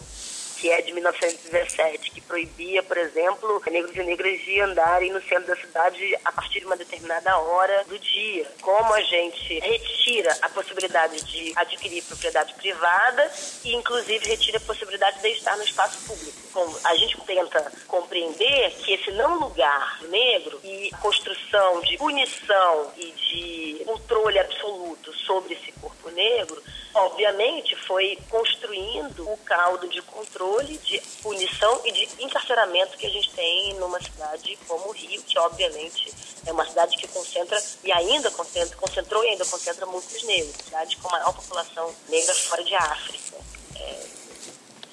[0.60, 5.48] que é de 1917, que proibia, por exemplo, negros e negras de andarem no centro
[5.48, 8.52] da cidade a partir de uma determinada hora do dia.
[8.62, 13.32] Como a gente retira a possibilidade de adquirir propriedade privada
[13.64, 16.38] e, inclusive, retira a possibilidade de estar no espaço público.
[16.50, 22.92] Então, a gente tenta compreender que esse não lugar negro e a construção de punição
[22.98, 26.62] e de controle absoluto sobre esse corpo negro
[26.98, 33.30] obviamente, foi construindo o caldo de controle, de punição e de encarceramento que a gente
[33.32, 36.14] tem numa cidade como o Rio, que obviamente
[36.46, 40.98] é uma cidade que concentra e ainda concentra, concentrou e ainda concentra muitos negros, cidade
[40.98, 43.38] com maior população negra fora de África.
[43.76, 44.06] É,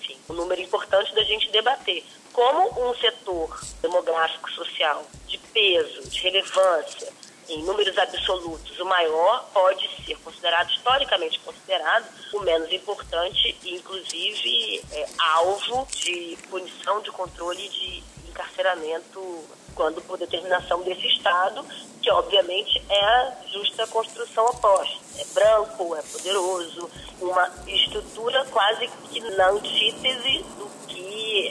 [0.00, 2.04] enfim, um número importante da gente debater.
[2.32, 7.12] Como um setor demográfico social de peso, de relevância,
[7.48, 14.82] em números absolutos, o maior pode ser considerado, historicamente considerado, o menos importante e, inclusive,
[14.92, 21.64] é, alvo de punição, de controle de encarceramento quando por determinação desse Estado,
[22.00, 24.98] que obviamente é a justa construção oposta.
[25.18, 30.83] É branco, é poderoso, uma estrutura quase que na antítese do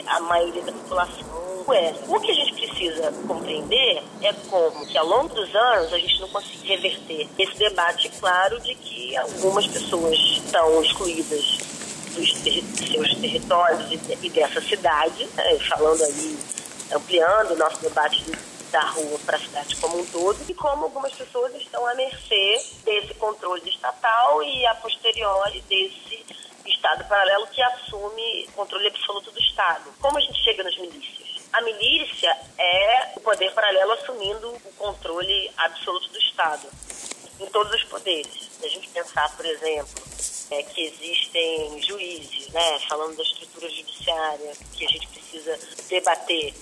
[0.06, 1.94] a maioria da população é.
[2.08, 6.20] O que a gente precisa compreender é como que ao longo dos anos a gente
[6.20, 11.58] não consegue reverter esse debate claro de que algumas pessoas estão excluídas
[12.14, 16.38] dos seus territórios e dessa cidade, né, falando aí,
[16.92, 18.24] ampliando o nosso debate
[18.70, 22.60] da rua para a cidade como um todo, e como algumas pessoas estão à mercê
[22.84, 29.92] desse controle estatal e a posteriori desse Estado paralelo que assume controle absoluto do Estado.
[30.00, 31.48] Como a gente chega nas milícias?
[31.52, 36.68] A milícia é o poder paralelo assumindo o controle absoluto do Estado
[37.40, 38.50] em todos os poderes.
[38.58, 40.02] Se a gente pensar, por exemplo,
[40.50, 46.54] é, que existem juízes, né, falando da estrutura judiciária, que a gente precisa debater,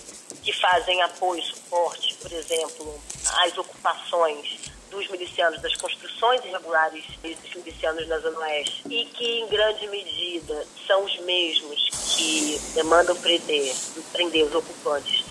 [0.43, 3.01] que fazem apoio suporte, por exemplo,
[3.43, 4.62] às ocupações
[4.93, 10.65] dos milicianos, das construções irregulares dos milicianos na Zona Oeste, e que, em grande medida,
[10.87, 13.73] são os mesmos que demandam prender,
[14.11, 15.23] prender os ocupantes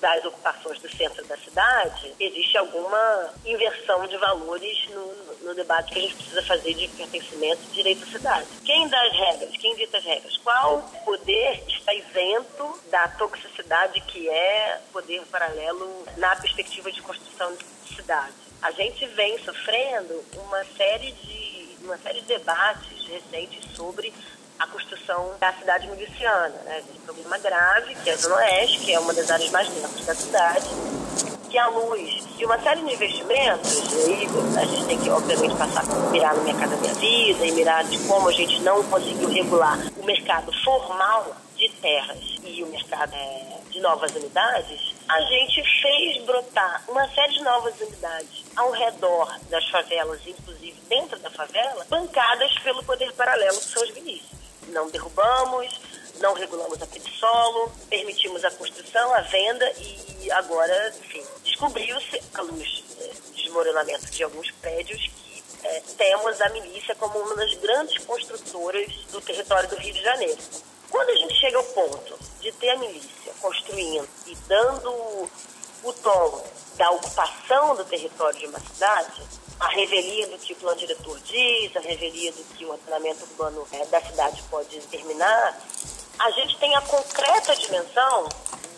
[0.00, 5.98] das ocupações do centro da cidade, existe alguma inversão de valores no, no, debate que
[5.98, 8.46] a gente precisa fazer de pertencimento e direito à cidade.
[8.64, 9.56] Quem dá as regras?
[9.56, 10.36] Quem dita as regras?
[10.36, 17.94] Qual poder está isento da toxicidade que é poder paralelo na perspectiva de construção de
[17.96, 18.47] cidade?
[18.60, 24.12] A gente vem sofrendo uma série de uma série de debates recentes sobre
[24.58, 26.54] a construção da cidade miliciana.
[26.64, 26.82] Né?
[26.96, 30.04] Um problema grave, que é a Zona Oeste, que é uma das áreas mais densas
[30.04, 30.68] da cidade,
[31.48, 35.56] que a luz de uma série de investimentos, e aí a gente tem que, obviamente,
[35.56, 38.82] passar a mirar no mercado da minha vida e mirar de como a gente não
[38.84, 45.20] conseguiu regular o mercado formal de terras e o mercado é, de novas unidades, a
[45.22, 51.30] gente fez brotar uma série de novas unidades ao redor das favelas, inclusive dentro da
[51.30, 55.80] favela, bancadas pelo poder paralelo que são os milícias não derrubamos,
[56.20, 62.84] não regulamos aquele solo, permitimos a construção, a venda e agora, enfim, descobriu-se, à luz
[62.96, 68.04] do é, desmoronamento de alguns prédios, que é, temos a milícia como uma das grandes
[68.04, 70.38] construtoras do território do Rio de Janeiro.
[70.90, 74.90] Quando a gente chega ao ponto de ter a milícia construindo e dando
[75.82, 76.44] o tom
[76.76, 79.22] da ocupação do território de uma cidade,
[79.58, 83.66] a revelia do que o plano diretor diz, a revelia do que o ordenamento urbano
[83.72, 85.58] é, da cidade pode determinar,
[86.18, 88.28] a gente tem a concreta dimensão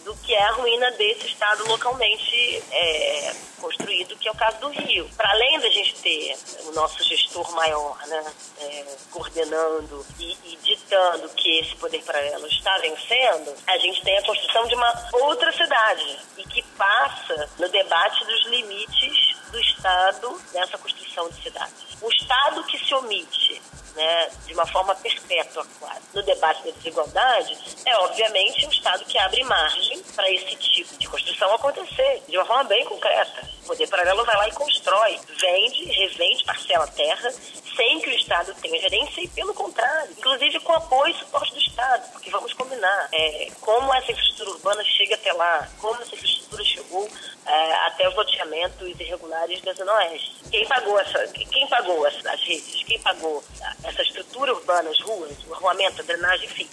[0.05, 4.69] do que é a ruína desse Estado localmente é, construído, que é o caso do
[4.69, 5.09] Rio.
[5.17, 6.37] Para além da gente ter
[6.67, 12.77] o nosso gestor maior né, é, coordenando e, e, ditando que esse poder paralelo está
[12.79, 18.25] vencendo, a gente tem a construção de uma outra cidade e que passa no debate
[18.25, 21.97] dos limites do Estado nessa construção de cidades.
[22.01, 23.63] O Estado que se omite
[23.95, 29.19] né, de uma forma perpétua, quase, no debate da desigualdade, é obviamente um Estado que
[29.19, 33.49] abre margem para esse tipo de construção acontecer de uma forma bem concreta.
[33.63, 37.33] O poder paralelo vai lá e constrói, vende, revende, parcela terra,
[37.77, 41.61] sem que o Estado tenha gerência e, pelo contrário, inclusive com apoio e suporte do
[41.61, 46.65] Estado, porque vamos combinar, é, como essa infraestrutura urbana chega até lá, como essa infraestrutura
[46.65, 47.09] chegou
[47.47, 50.37] é, até os loteamentos irregulares da Zona Oeste.
[50.51, 53.43] Quem pagou essa, quem pagou as, redes, quem pagou
[53.85, 56.69] essa estrutura urbana, as ruas, o arruamento, a drenagem, enfim,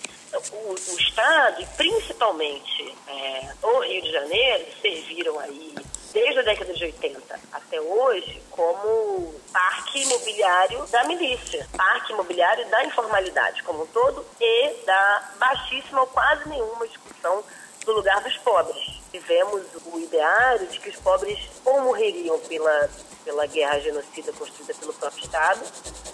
[0.51, 5.75] o, o Estado e principalmente é, o Rio de Janeiro serviram aí
[6.17, 12.85] desde a década de 80 até hoje como parque imobiliário da milícia, parque imobiliário da
[12.85, 17.43] informalidade como um todo e da baixíssima ou quase nenhuma discussão
[17.85, 18.99] do lugar dos pobres.
[19.11, 22.89] Tivemos o ideário de que os pobres ou morreriam pela,
[23.23, 25.61] pela guerra genocida construída pelo próprio Estado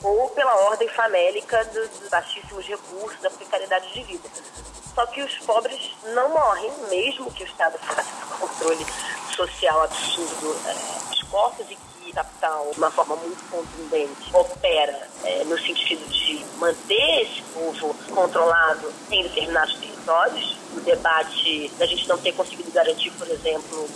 [0.04, 4.30] ou pela ordem famélica dos, dos baixíssimos recursos, da precariedade de vida.
[4.94, 8.86] Só que os pobres não morrem, mesmo que o Estado faça controle
[9.36, 15.44] social absurdo é, dos corpos e que capital, de uma forma muito contundente, opera é,
[15.46, 20.58] no sentido de manter esse povo controlado em determinados territórios.
[20.76, 23.90] O debate da gente não ter conseguido garantir, por exemplo,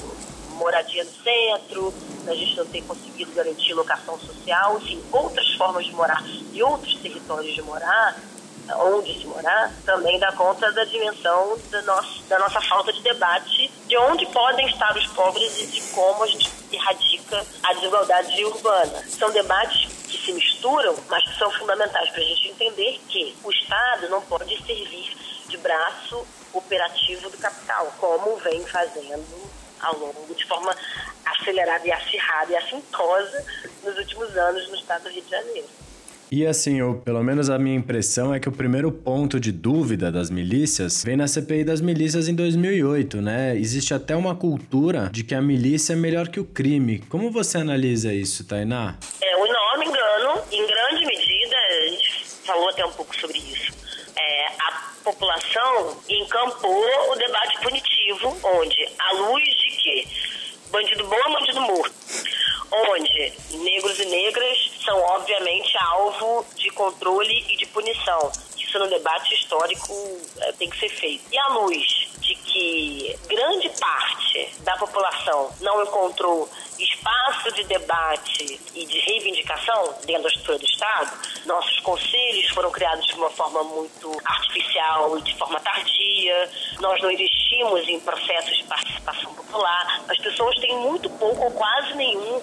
[0.58, 1.94] moradia no centro,
[2.28, 6.24] a gente não ter conseguido garantir locação social, enfim, outras formas de morar
[6.54, 8.20] e outros territórios de morar,
[8.76, 13.72] onde se morar, também dá conta da dimensão da, nosso, da nossa falta de debate
[13.88, 19.04] de onde podem estar os pobres e de como a gente erradica a desigualdade urbana.
[19.10, 23.52] São debates que se misturam, mas que são fundamentais para a gente entender que o
[23.52, 25.16] Estado não pode servir
[25.48, 29.50] de braço operativo do capital, como vem fazendo
[29.80, 30.76] ao longo, de forma
[31.26, 33.46] acelerada e acirrada e assintosa
[33.84, 35.68] nos últimos anos no estado do Rio de Janeiro.
[36.30, 40.12] E assim, eu, pelo menos a minha impressão é que o primeiro ponto de dúvida
[40.12, 43.56] das milícias vem na CPI das milícias em 2008, né?
[43.56, 47.00] Existe até uma cultura de que a milícia é melhor que o crime.
[47.08, 48.98] Como você analisa isso, Tainá?
[49.22, 53.72] É um enorme engano, em grande medida, a gente falou até um pouco sobre isso.
[54.18, 60.08] É, a população encampou o debate punitivo, onde, à luz de que
[60.74, 61.96] bandido bom é bandido morto,
[62.70, 68.32] onde negros e negras são obviamente alvo de controle e de punição.
[68.58, 69.94] Isso no debate histórico
[70.40, 71.26] é, tem que ser feito.
[71.30, 78.86] E à luz de que grande parte da população não encontrou espaço de debate e
[78.86, 81.12] de reivindicação dentro da estrutura do Estado,
[81.46, 87.12] nossos conselhos foram criados de uma forma muito artificial e de forma tardia, nós não
[87.12, 92.42] investimos em processos de participação popular, as pessoas têm muito pouco ou quase nenhum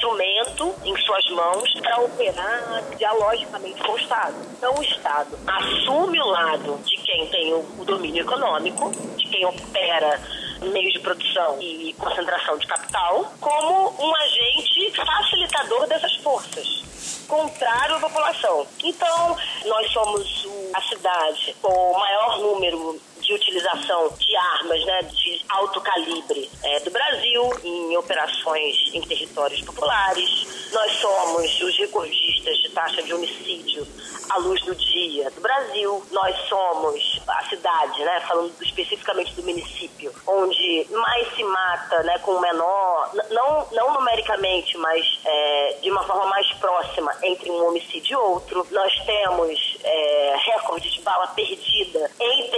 [0.00, 4.34] instrumento em suas mãos para operar dialogicamente com o Estado.
[4.56, 10.18] Então, o Estado assume o lado de quem tem o domínio econômico, de quem opera
[10.62, 16.82] meios de produção e concentração de capital, como um agente facilitador dessas forças,
[17.28, 18.66] contrário à população.
[18.82, 19.36] Então,
[19.66, 23.00] nós somos a cidade com o maior número
[23.30, 29.60] de utilização de armas né, de alto calibre é, do Brasil em operações em territórios
[29.62, 30.70] populares.
[30.72, 33.86] Nós somos os recordistas de taxa de homicídio
[34.30, 36.04] à luz do dia do Brasil.
[36.10, 42.38] Nós somos a cidade, né, falando especificamente do município, onde mais se mata né, com
[42.40, 48.16] menor, não, não numericamente, mas é, de uma forma mais próxima entre um homicídio e
[48.16, 48.66] outro.
[48.70, 52.50] Nós temos é, recorde de bala perdida em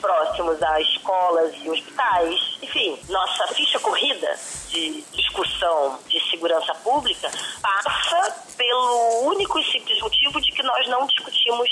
[0.00, 2.58] próximos a escolas e hospitais.
[2.62, 10.40] Enfim, nossa ficha corrida de discussão de segurança pública passa pelo único e simples motivo
[10.40, 11.70] de que nós não discutimos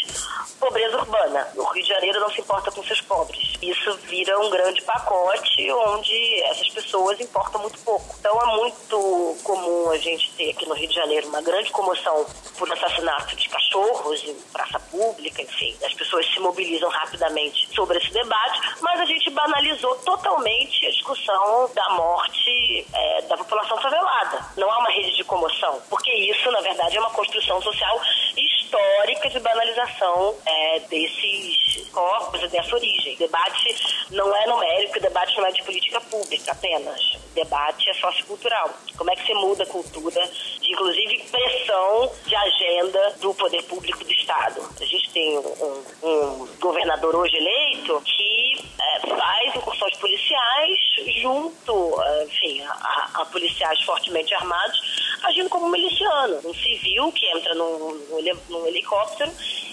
[0.59, 1.47] pobreza urbana.
[1.57, 3.55] O Rio de Janeiro não se importa com seus pobres.
[3.61, 8.17] Isso vira um grande pacote onde essas pessoas importam muito pouco.
[8.19, 12.27] Então é muito comum a gente ter aqui no Rio de Janeiro uma grande comoção
[12.59, 15.77] por assassinato de cachorros em praça pública, enfim.
[15.85, 21.71] As pessoas se mobilizam rapidamente sobre esse debate, mas a gente banalizou totalmente a discussão
[21.73, 24.45] da morte é, da população favelada.
[24.57, 28.01] Não há uma rede de comoção, porque isso, na verdade, é uma construção social
[28.37, 33.15] histórica de banalização é, desses corpos e dessa origem.
[33.15, 37.15] O debate não é numérico, o debate não é de política pública apenas.
[37.15, 38.71] O debate é sociocultural.
[38.97, 40.27] Como é que você muda a cultura
[40.61, 44.61] de, inclusive, pressão de agenda do poder público do Estado?
[44.81, 50.79] A gente tem um, um governador hoje eleito que é, faz incursões policiais
[51.21, 54.79] junto, é, enfim, a, a, policiais fortemente armados,
[55.25, 58.01] agindo como miliciano, um civil que entra num,
[58.49, 59.31] num helicóptero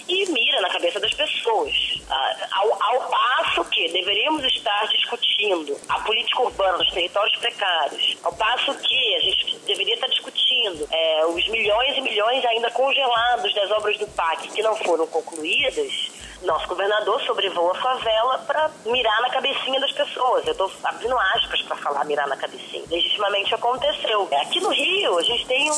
[0.08, 1.74] e mira na cabeça das pessoas.
[2.08, 8.32] Ah, ao, ao, passo que deveríamos estar discutindo a política urbana dos territórios precários, ao
[8.32, 13.70] passo que a gente deveria estar discutindo é, os milhões e milhões ainda congelados das
[13.72, 16.10] obras do PAC que não foram concluídas,
[16.42, 20.46] nosso governador sobrevoa a favela para mirar na cabecinha das pessoas.
[20.46, 22.84] Eu estou abrindo aspas para falar mirar na cabecinha.
[22.90, 24.28] Legitimamente aconteceu.
[24.40, 25.74] Aqui no Rio, a gente tem um,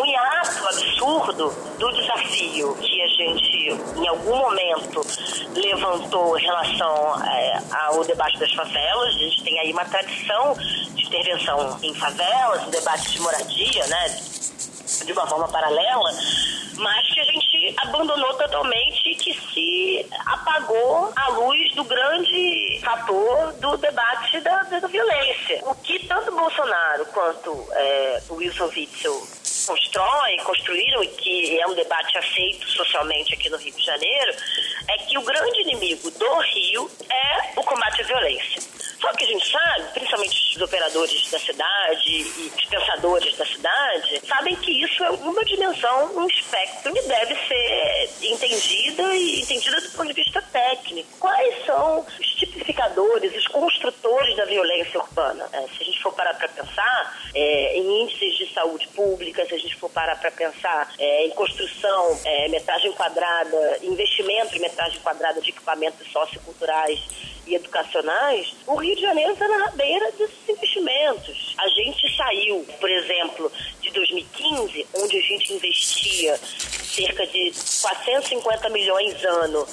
[0.00, 4.95] um hiato absurdo do desafio que a gente, em algum momento,
[5.54, 9.14] levantou em relação é, ao debate das favelas.
[9.14, 10.54] A gente tem aí uma tradição
[10.94, 14.20] de intervenção em favelas, debate de moradia, né?
[15.04, 16.10] De uma forma paralela,
[16.78, 23.52] mas que a gente abandonou totalmente e que se apagou à luz do grande fator
[23.54, 25.62] do debate da, da violência.
[25.64, 29.26] O que tanto Bolsonaro quanto é, Wilson Witzel
[29.66, 34.34] constroem, construíram e que é um debate aceito socialmente aqui no Rio de Janeiro,
[34.88, 38.75] é que o grande inimigo do Rio é o combate à violência.
[39.00, 44.20] Só que a gente sabe, principalmente os operadores da cidade e os pensadores da cidade,
[44.26, 49.90] sabem que isso é uma dimensão, um espectro que deve ser entendida e entendida do
[49.90, 51.08] ponto de vista técnico.
[51.18, 55.48] Quais são os tipos pacificadores, os construtores da violência urbana.
[55.52, 59.54] É, se a gente for parar para pensar é, em índices de saúde pública, se
[59.54, 64.98] a gente for parar para pensar é, em construção, é, metragem quadrada, investimento em metragem
[65.00, 67.00] quadrada de equipamentos socioculturais
[67.46, 71.56] e educacionais, o Rio de Janeiro está na rabeira desses investimentos.
[71.58, 79.24] A gente saiu, por exemplo, de 2015, onde a gente investia cerca de 450 milhões
[79.24, 79.66] ano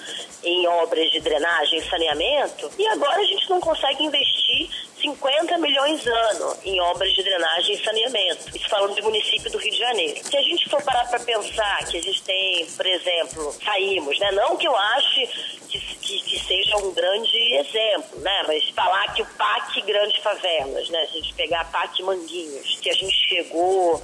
[0.43, 4.70] em obras de drenagem e saneamento, e agora a gente não consegue investir
[5.04, 8.56] 50 milhões ano em obras de drenagem e saneamento.
[8.56, 10.24] Isso falando de município do Rio de Janeiro.
[10.24, 14.32] Se a gente for parar para pensar que a gente tem, por exemplo, saímos, né?
[14.32, 15.28] Não que eu ache
[15.70, 18.43] que, que, que, seja um grande exemplo, né?
[18.47, 21.06] Mas falar que o PAC Grandes Favelas, né?
[21.08, 24.01] Se a gente pegar a PAC Manguinhos, que a gente chegou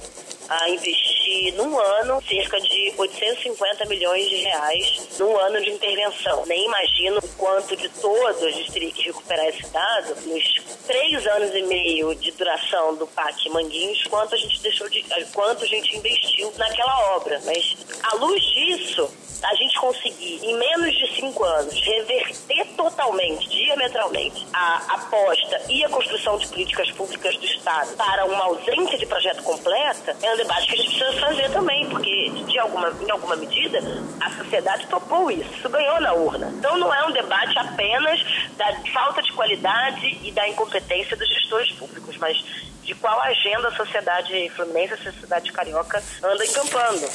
[0.50, 6.44] a investir num ano cerca de 850 milhões de reais num ano de intervenção.
[6.46, 10.54] Nem imagino o quanto de todos teria que recuperar esse dado nos
[10.88, 15.62] três anos e meio de duração do PAC Manguinhos, quanto a gente deixou de, quanto
[15.62, 17.40] a gente investiu naquela obra.
[17.44, 19.08] Mas à luz disso,
[19.42, 25.88] a gente conseguir, em menos de cinco anos, reverter totalmente, diametralmente, a aposta e a
[25.88, 30.74] construção de políticas públicas do Estado para uma ausência de projeto completa, é debate que
[30.74, 33.78] a gente precisa fazer também, porque, de alguma, em alguma medida,
[34.20, 36.52] a sociedade topou isso, isso ganhou na urna.
[36.58, 38.20] Então, não é um debate apenas
[38.56, 42.42] da falta de qualidade e da incompetência dos gestores públicos, mas
[42.82, 47.06] de qual agenda a sociedade fluminense, a sociedade carioca anda encampando.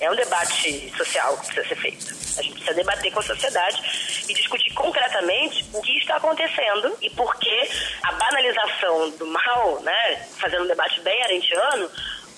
[0.00, 2.22] É um debate social que precisa ser feito.
[2.36, 7.10] A gente precisa debater com a sociedade e discutir concretamente o que está acontecendo e
[7.10, 7.68] por que
[8.02, 11.88] a banalização do mal, né, fazendo um debate bem arentiano,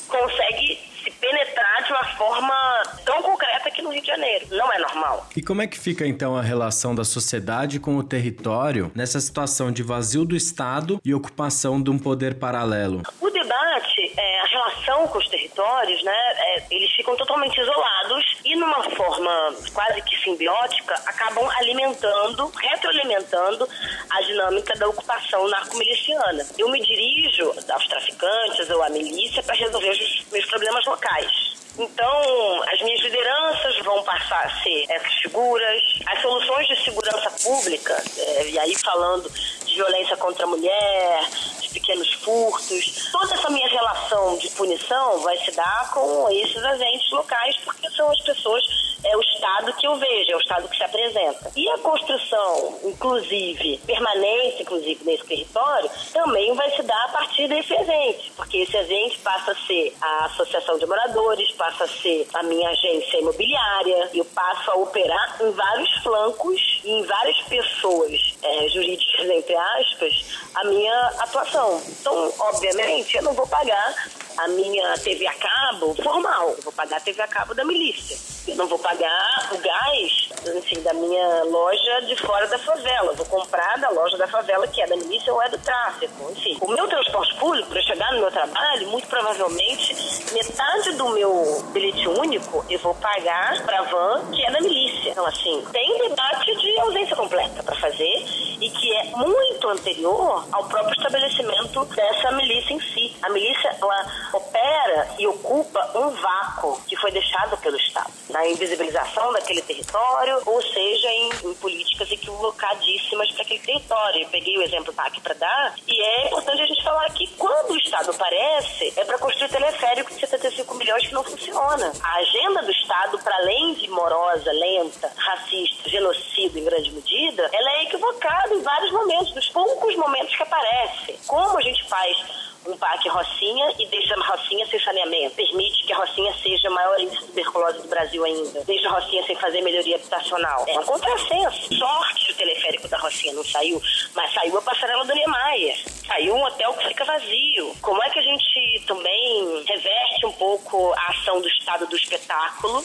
[0.08, 4.46] consegue se penetrar de uma forma tão concreta aqui no Rio de Janeiro.
[4.50, 5.28] Não é normal.
[5.36, 9.70] E como é que fica então a relação da sociedade com o território nessa situação
[9.70, 13.02] de vazio do Estado e ocupação de um poder paralelo?
[13.20, 18.56] O debate, é, a relação com os territórios, né, é, eles ficam totalmente isolados e
[18.56, 23.68] numa forma quase que simbiótica acabam alimentando, retroalimentando
[24.08, 26.46] a dinâmica da ocupação narcomiliciana.
[26.56, 31.54] Eu me dirijo aos traficantes ou à milícia para resolver os meus problemas locais.
[31.76, 38.00] Então, as minhas lideranças vão passar a ser essas figuras, as soluções de segurança pública,
[38.16, 39.28] é, e aí falando
[39.64, 41.20] de violência contra a mulher,
[41.60, 47.10] de pequenos furtos, toda essa minha relação de punição vai se dar com esses agentes
[47.10, 48.64] locais, porque são as pessoas
[49.04, 51.52] é o Estado que eu vejo, é o Estado que se apresenta.
[51.54, 57.74] E a construção, inclusive, permanente, inclusive, nesse território, também vai se dar a partir desse
[57.74, 62.42] agente, porque esse agente passa a ser a associação de moradores, passa a ser a
[62.44, 68.68] minha agência imobiliária, eu passo a operar em vários flancos e em várias pessoas é,
[68.68, 71.63] jurídicas, entre aspas, a minha atuação.
[72.00, 74.08] Então, obviamente, eu não vou pagar
[74.38, 78.16] a minha TV a cabo formal, vou pagar a TV a cabo da milícia.
[78.46, 83.12] Eu não vou pagar o gás assim, da minha loja de fora da favela.
[83.12, 86.30] Eu vou comprar da loja da favela, que é da milícia ou é do tráfico.
[86.30, 89.94] Enfim, o meu transporte público, para chegar no meu trabalho, muito provavelmente,
[90.32, 95.10] metade do meu bilhete único eu vou pagar para van, que é da milícia.
[95.10, 98.26] Então, assim, tem debate de ausência completa para fazer
[98.60, 103.16] e que é muito anterior ao próprio estabelecimento dessa milícia em si.
[103.22, 109.32] A milícia, ela opera e ocupa um vácuo que foi deixado pelo Estado na invisibilização
[109.32, 114.22] daquele território, ou seja, em, em políticas equivocadíssimas para aquele território.
[114.22, 117.72] Eu peguei o exemplo PAC para dar, e é importante a gente falar que quando
[117.72, 121.92] o Estado aparece, é para construir teleférico de 75 milhões que não funciona.
[122.02, 127.70] A agenda do Estado, para além de morosa, lenta, racista, genocida em grande medida, ela
[127.78, 131.18] é equivocada em vários momentos, nos poucos momentos que aparece.
[131.26, 135.34] Como a gente faz um parque Rocinha e deixa a Rocinha sem saneamento.
[135.34, 138.64] Permite que a Rocinha seja a maior índice de tuberculose do Brasil ainda.
[138.64, 140.64] Deixa a Rocinha sem fazer melhoria habitacional.
[140.66, 141.74] É um contrassenso.
[141.74, 143.80] Sorte o teleférico da Rocinha não saiu,
[144.14, 145.76] mas saiu a passarela do Niemeyer.
[146.06, 147.74] Saiu um hotel que fica vazio.
[147.80, 152.84] Como é que a gente também reverte um pouco a ação do Estado do espetáculo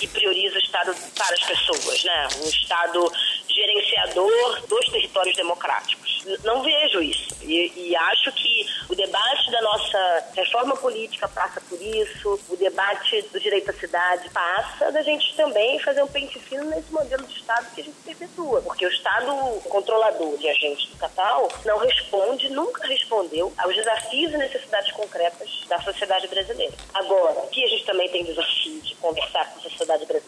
[0.00, 2.28] e prioriza o Estado para as pessoas, né?
[2.44, 3.12] Um Estado
[3.48, 6.05] gerenciador dos territórios democráticos.
[6.44, 7.26] Não vejo isso.
[7.42, 13.22] E, e, acho que o debate da nossa reforma política passa por isso, o debate
[13.32, 17.38] do direito à cidade passa da gente também fazer um pente fino nesse modelo de
[17.38, 18.60] Estado que a gente perpetua.
[18.62, 24.36] Porque o Estado controlador de agentes do capital não responde, nunca respondeu aos desafios e
[24.36, 26.74] necessidades concretas da sociedade brasileira.
[26.94, 30.25] Agora, aqui a gente também tem desafio de conversar com a sociedade brasileira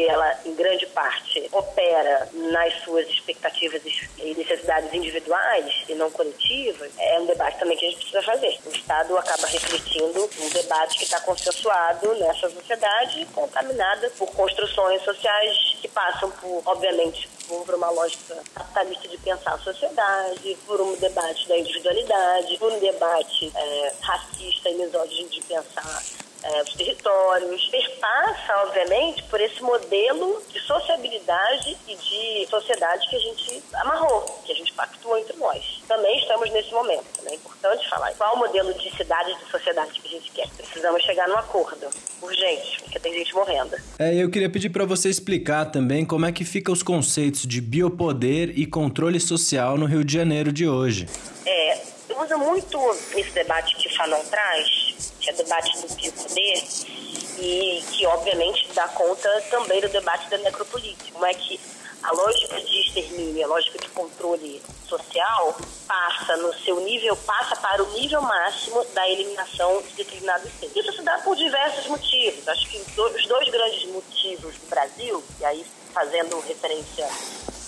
[0.00, 3.82] porque ela, em grande parte, opera nas suas expectativas
[4.18, 8.58] e necessidades individuais e não coletivas, é um debate também que a gente precisa fazer.
[8.64, 15.76] O Estado acaba refletindo um debate que está consensuado nessa sociedade, contaminada por construções sociais
[15.80, 21.48] que passam por, obviamente, por uma lógica capitalista de pensar a sociedade, por um debate
[21.48, 26.02] da individualidade, por um debate é, racista e misógino de pensar
[26.42, 27.59] é, os territórios.
[28.00, 34.52] Perpassa, obviamente, por esse modelo de sociabilidade e de sociedade que a gente amarrou, que
[34.52, 35.82] a gente pactuou entre nós.
[35.86, 37.32] Também estamos nesse momento, né?
[37.32, 38.10] é importante falar.
[38.14, 40.48] Qual o modelo de cidade e de sociedade que a gente quer?
[40.56, 41.88] Precisamos chegar num acordo,
[42.22, 43.76] urgente, porque tem gente morrendo.
[43.98, 47.60] É, eu queria pedir para você explicar também como é que ficam os conceitos de
[47.60, 51.06] biopoder e controle social no Rio de Janeiro de hoje.
[51.44, 51.78] É,
[52.08, 52.78] eu uso muito
[53.14, 56.62] esse debate que o Fanon traz, que é o debate do biopoder,
[57.40, 61.12] e que obviamente dá conta também do debate da necropolítica.
[61.12, 61.60] Como é que
[62.02, 65.54] a lógica de extermínio, a lógica de controle social
[65.86, 70.74] passa no seu nível, passa para o nível máximo da eliminação de determinados seres.
[70.74, 72.48] Isso se dá por diversos motivos.
[72.48, 77.06] Acho que os dois grandes motivos do Brasil, e aí fazendo referência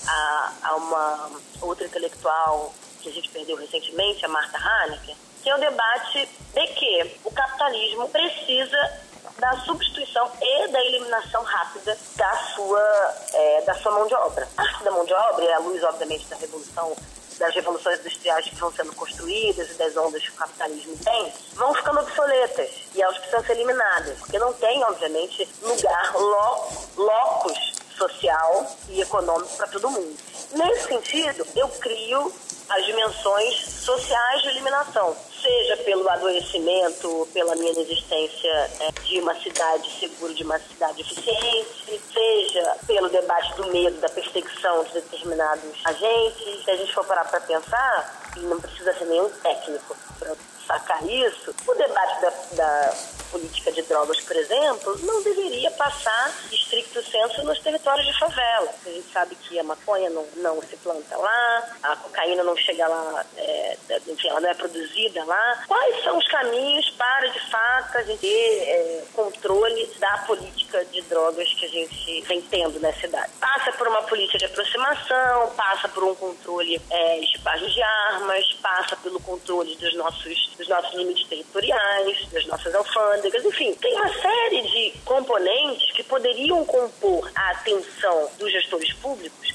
[0.08, 1.30] a, a uma
[1.60, 6.66] outra intelectual que a gente perdeu recentemente, a Marta Haneke, que é o debate de
[6.68, 9.11] que o capitalismo precisa
[9.42, 14.48] da substituição e da eliminação rápida da sua, é, da sua mão de obra.
[14.56, 16.96] A parte da mão de obra, a luz, obviamente, da revolução
[17.40, 21.74] das revoluções industriais que vão sendo construídas e das ondas que o capitalismo tem, vão
[21.74, 28.76] ficando obsoletas e elas precisam ser eliminadas, porque não tem, obviamente, lugar, lo, locus social
[28.90, 30.16] e econômico para todo mundo.
[30.52, 32.32] Nesse sentido, eu crio
[32.72, 33.54] as dimensões
[33.84, 40.42] sociais de eliminação, seja pelo adoecimento, pela minha existência é, de uma cidade segura, de
[40.42, 46.64] uma cidade eficiente, seja pelo debate do medo, da perseguição de determinados agentes.
[46.64, 50.34] Se a gente for parar para pensar, e não precisa ser nenhum técnico para
[50.72, 52.94] sacar isso, o debate da, da
[53.30, 58.72] política de drogas, por exemplo, não deveria passar estricto senso nos territórios de favela.
[58.84, 62.86] A gente sabe que a maconha não, não se planta lá, a cocaína não chega
[62.86, 65.64] lá, é, enfim, ela não é produzida lá.
[65.66, 71.00] Quais são os caminhos para, de fato, a gente ter é, controle da política de
[71.02, 73.32] drogas que a gente vem tendo na cidade?
[73.40, 77.42] Passa por uma política de aproximação, passa por um controle é, de
[77.72, 83.74] de armas, passa pelo controle dos nossos, dos nossos limites territoriais, das nossas alfândegas, enfim,
[83.74, 89.54] tem uma série de componentes que poderiam compor a atenção dos gestores públicos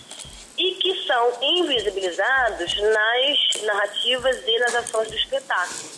[0.57, 5.89] e que são invisibilizados nas narrativas e nas ações do espetáculo.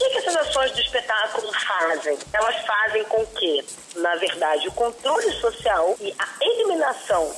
[0.00, 2.18] O que essas ações do espetáculo fazem?
[2.32, 3.64] Elas fazem com que,
[3.96, 7.34] na verdade, o controle social e a eliminação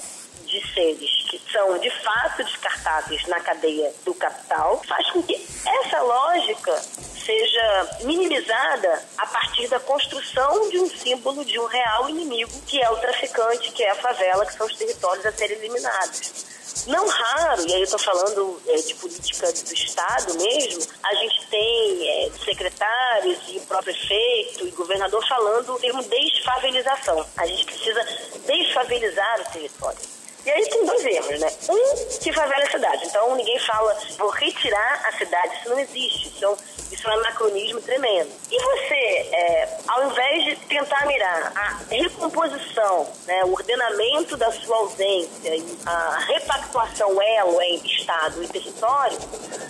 [0.53, 6.03] de seres que são de fato descartáveis na cadeia do capital faz com que essa
[6.03, 6.72] lógica
[7.24, 12.90] seja minimizada a partir da construção de um símbolo de um real inimigo, que é
[12.90, 16.53] o traficante, que é a favela, que são os territórios a serem eliminados.
[16.86, 21.46] Não raro, e aí eu estou falando é, de política do Estado mesmo, a gente
[21.46, 27.24] tem é, secretários e o próprio prefeito e governador falando o termo desfavelização.
[27.36, 28.05] A gente precisa
[28.46, 30.12] desfavelizar o território.
[30.45, 31.49] E aí tem dois erros, né?
[31.68, 33.07] Um, que favela é a cidade.
[33.07, 35.57] Então ninguém fala, vou retirar a cidade.
[35.57, 36.28] Isso não existe.
[36.28, 36.57] Isso
[36.93, 38.30] isso é um anacronismo tremendo.
[38.51, 38.95] E você,
[39.34, 45.78] é, ao invés de tentar mirar a recomposição, né, o ordenamento da sua ausência e
[45.86, 49.18] a repactuação elo em Estado e território,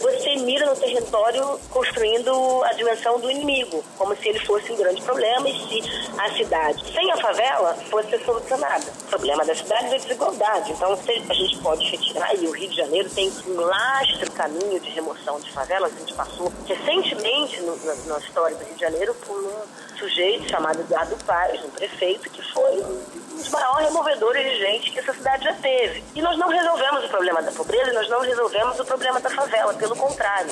[0.01, 5.01] você mira no território construindo a dimensão do inimigo, como se ele fosse um grande
[5.03, 8.85] problema e se a cidade sem a favela fosse solucionada.
[9.05, 10.62] O problema da cidade é a desigualdade.
[10.71, 14.91] Então, a gente pode retirar, e o Rio de Janeiro tem um lastro caminho de
[14.91, 19.15] remoção de favelas, a gente passou recentemente no, na, na, história do Rio de Janeiro,
[19.27, 24.59] por um sujeito chamado Eduardo Paes, um prefeito, que foi um dos maiores removedores de
[24.59, 26.05] gente que essa cidade já teve.
[26.15, 29.31] E nós não resolvemos o problema da pobreza e nós não resolvemos o problema da
[29.31, 30.51] favela, pelo contrário.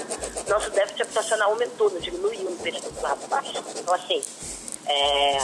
[0.48, 3.52] Nosso déficit habitacional aumentou, não diminuiu no período do Eduardo Paes.
[3.76, 4.22] Então, assim,
[4.86, 5.38] é,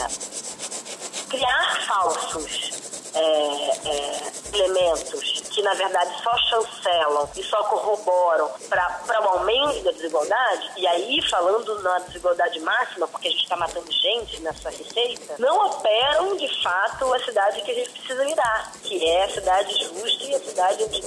[1.29, 9.29] criar falsos é, é, elementos que na verdade só chancelam e só corroboram para um
[9.29, 14.39] aumento da desigualdade, e aí falando na desigualdade máxima, porque a gente está matando gente
[14.41, 19.23] nessa receita, não operam de fato a cidade que a gente precisa mirar, que é
[19.23, 21.03] a cidade justa e a cidade onde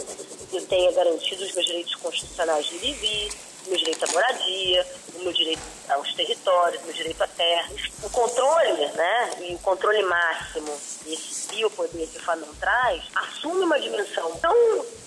[0.53, 3.31] eu tenha garantido os meus direitos constitucionais de viver,
[3.67, 7.71] meu direito à moradia, o meu direito aos territórios, o meu direito à terra.
[8.03, 10.73] O controle, né, e o controle máximo,
[11.07, 14.55] esse biopoder que o Fanon traz, assume uma dimensão tão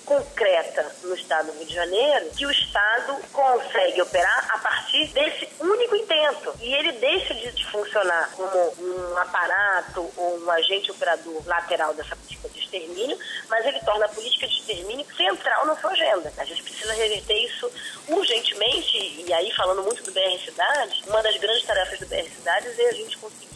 [0.06, 5.48] concreta no Estado do Rio de Janeiro que o Estado consegue operar a partir desse
[5.60, 6.54] único intento.
[6.62, 12.50] E ele deixa de funcionar como um aparato ou um agente operador lateral dessa política
[12.50, 13.18] de extermínio,
[13.50, 16.32] mas ele torna a política de extermínio central na sua agenda.
[16.38, 17.72] A gente precisa reverter isso
[18.08, 22.80] urgentemente, e aí falando muito do BR Cidades, uma das grandes tarefas do BR Cidades
[22.80, 23.53] é a gente conseguir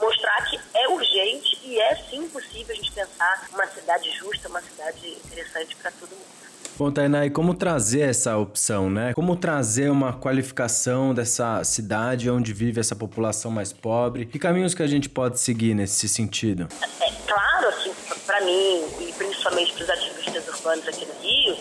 [0.00, 4.60] mostrar que é urgente e é sim possível a gente pensar uma cidade justa, uma
[4.60, 6.40] cidade interessante para todo mundo.
[6.80, 9.12] Bom, Tainá, e como trazer essa opção, né?
[9.12, 14.24] Como trazer uma qualificação dessa cidade onde vive essa população mais pobre?
[14.24, 16.68] Que caminhos que a gente pode seguir nesse sentido?
[17.02, 17.92] É, claro, assim,
[18.24, 21.56] para mim e principalmente para os ativistas urbanos aqui no Rio,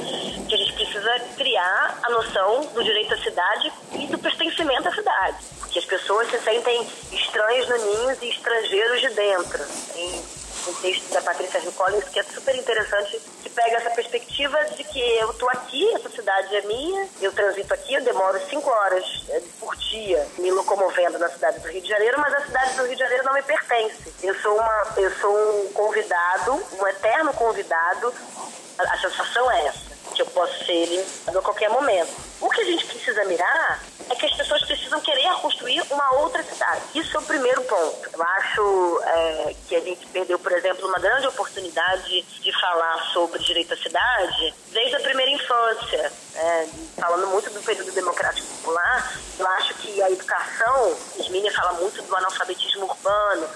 [0.48, 4.96] que a gente precisa criar a noção do direito à cidade e do pertencimento à
[4.96, 5.38] cidade.
[5.80, 9.64] As pessoas se sentem estranhos no ninho e estrangeiros de dentro.
[9.96, 10.22] Em
[10.68, 14.84] um texto da Patrícia Hill Collins que é super interessante, que pega essa perspectiva de
[14.84, 19.06] que eu estou aqui, essa cidade é minha, eu transito aqui, eu demoro cinco horas
[19.30, 22.84] é, por dia me locomovendo na cidade do Rio de Janeiro, mas a cidade do
[22.84, 24.14] Rio de Janeiro não me pertence.
[24.22, 28.14] Eu sou, uma, eu sou um convidado, um eterno convidado,
[28.78, 32.29] a, a sensação é essa que eu posso ser eliminado a qualquer momento.
[32.42, 36.42] O que a gente precisa mirar é que as pessoas precisam querer construir uma outra
[36.42, 36.82] cidade.
[36.96, 38.10] Isso é o primeiro ponto.
[38.14, 43.40] Eu acho é, que a gente perdeu, por exemplo, uma grande oportunidade de falar sobre
[43.44, 46.12] direito à cidade desde a primeira infância.
[46.36, 46.68] É,
[46.98, 52.16] falando muito do período democrático popular, eu acho que a educação, Ismínia fala muito do
[52.16, 53.50] analfabetismo urbano,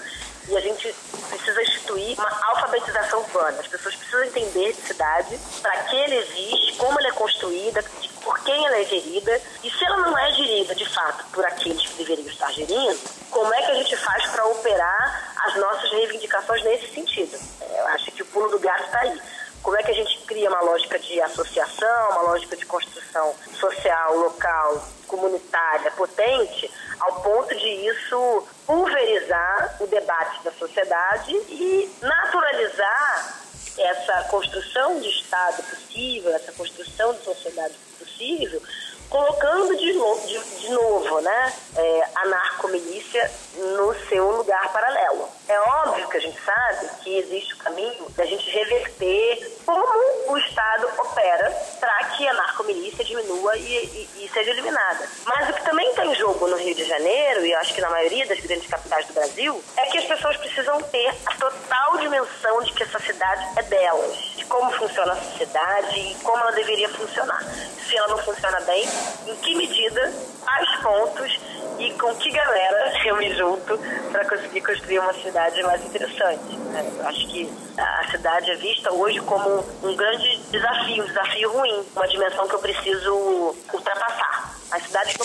[0.46, 0.94] e a gente
[1.30, 3.58] precisa instituir uma alfabetização urbana.
[3.60, 7.82] As pessoas precisam entender de cidade, para que ele existe, como ela é construída,
[8.24, 11.86] por quem ela é gerida e se ela não é gerida de fato por aqueles
[11.86, 12.98] que deveriam estar gerindo,
[13.30, 17.38] como é que a gente faz para operar as nossas reivindicações nesse sentido?
[17.60, 19.20] É, eu acho que o pulo do gato está aí.
[19.62, 24.16] Como é que a gente cria uma lógica de associação, uma lógica de construção social,
[24.18, 26.70] local, comunitária, potente,
[27.00, 33.44] ao ponto de isso pulverizar o debate da sociedade e naturalizar
[33.78, 37.93] essa construção de Estado possível, essa construção de sociedade possível,
[39.08, 45.28] colocando de, novo, de, de novo né, é, a narcomilícia no seu lugar paralelo.
[45.46, 50.38] É óbvio que a gente sabe que existe o caminho da gente reverter como o
[50.38, 55.06] Estado opera para que a narcomilícia diminua e, e, e, seja eliminada.
[55.26, 57.90] Mas o que também está em jogo no Rio de Janeiro, e acho que na
[57.90, 62.62] maioria das grandes capitais do Brasil, é que as pessoas precisam ter a total dimensão
[62.62, 66.88] de que essa cidade é delas, de como funciona a sociedade e como ela deveria
[66.88, 67.42] funcionar.
[67.86, 68.88] Se ela não funciona bem,
[69.26, 71.38] em que medida, quais pontos
[71.78, 73.78] e com que galera eu me junto
[74.10, 76.56] para conseguir construir uma cidade mais interessante.
[76.56, 76.92] Né?
[77.04, 82.08] Acho que a cidade é vista hoje como um grande desafio, um desafio ruim, uma
[82.08, 84.56] dimensão que eu preciso ultrapassar.
[84.70, 85.16] As cidades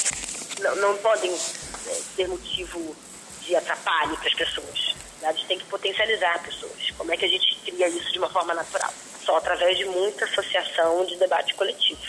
[0.60, 2.96] não, não podem ser motivo
[3.42, 4.96] de atrapalho para as pessoas.
[5.00, 6.92] As cidades têm que potencializar pessoas.
[6.98, 8.92] Como é que a gente cria isso de uma forma natural?
[9.24, 12.02] Só através de muita associação de debate coletivo.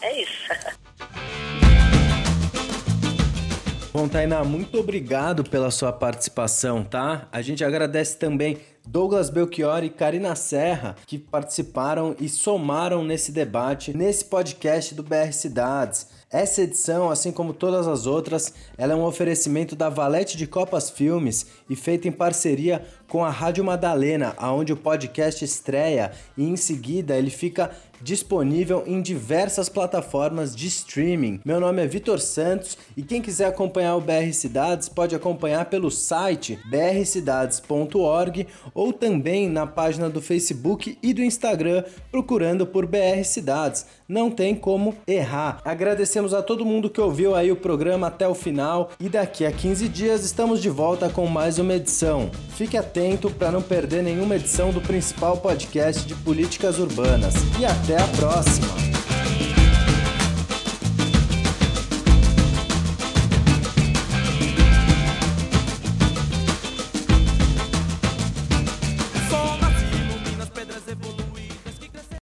[0.00, 0.46] É isso.
[3.96, 7.26] Bom, Tainá, muito obrigado pela sua participação, tá?
[7.32, 13.96] A gente agradece também Douglas Belchior e Karina Serra, que participaram e somaram nesse debate,
[13.96, 16.08] nesse podcast do BR Cidades.
[16.30, 20.90] Essa edição, assim como todas as outras, ela é um oferecimento da Valete de Copas
[20.90, 26.56] Filmes e feita em parceria com a Rádio Madalena, aonde o podcast estreia e em
[26.56, 27.70] seguida ele fica
[28.00, 31.40] disponível em diversas plataformas de streaming.
[31.44, 35.90] Meu nome é Vitor Santos e quem quiser acompanhar o BR Cidades pode acompanhar pelo
[35.90, 43.86] site brcidades.org ou também na página do Facebook e do Instagram procurando por BR Cidades.
[44.08, 45.60] Não tem como errar.
[45.64, 49.50] Agradecemos a todo mundo que ouviu aí o programa até o final e daqui a
[49.50, 52.30] 15 dias estamos de volta com mais uma edição.
[52.50, 57.34] Fique atento para não perder nenhuma edição do principal podcast de políticas urbanas.
[57.58, 59.15] E até a próxima!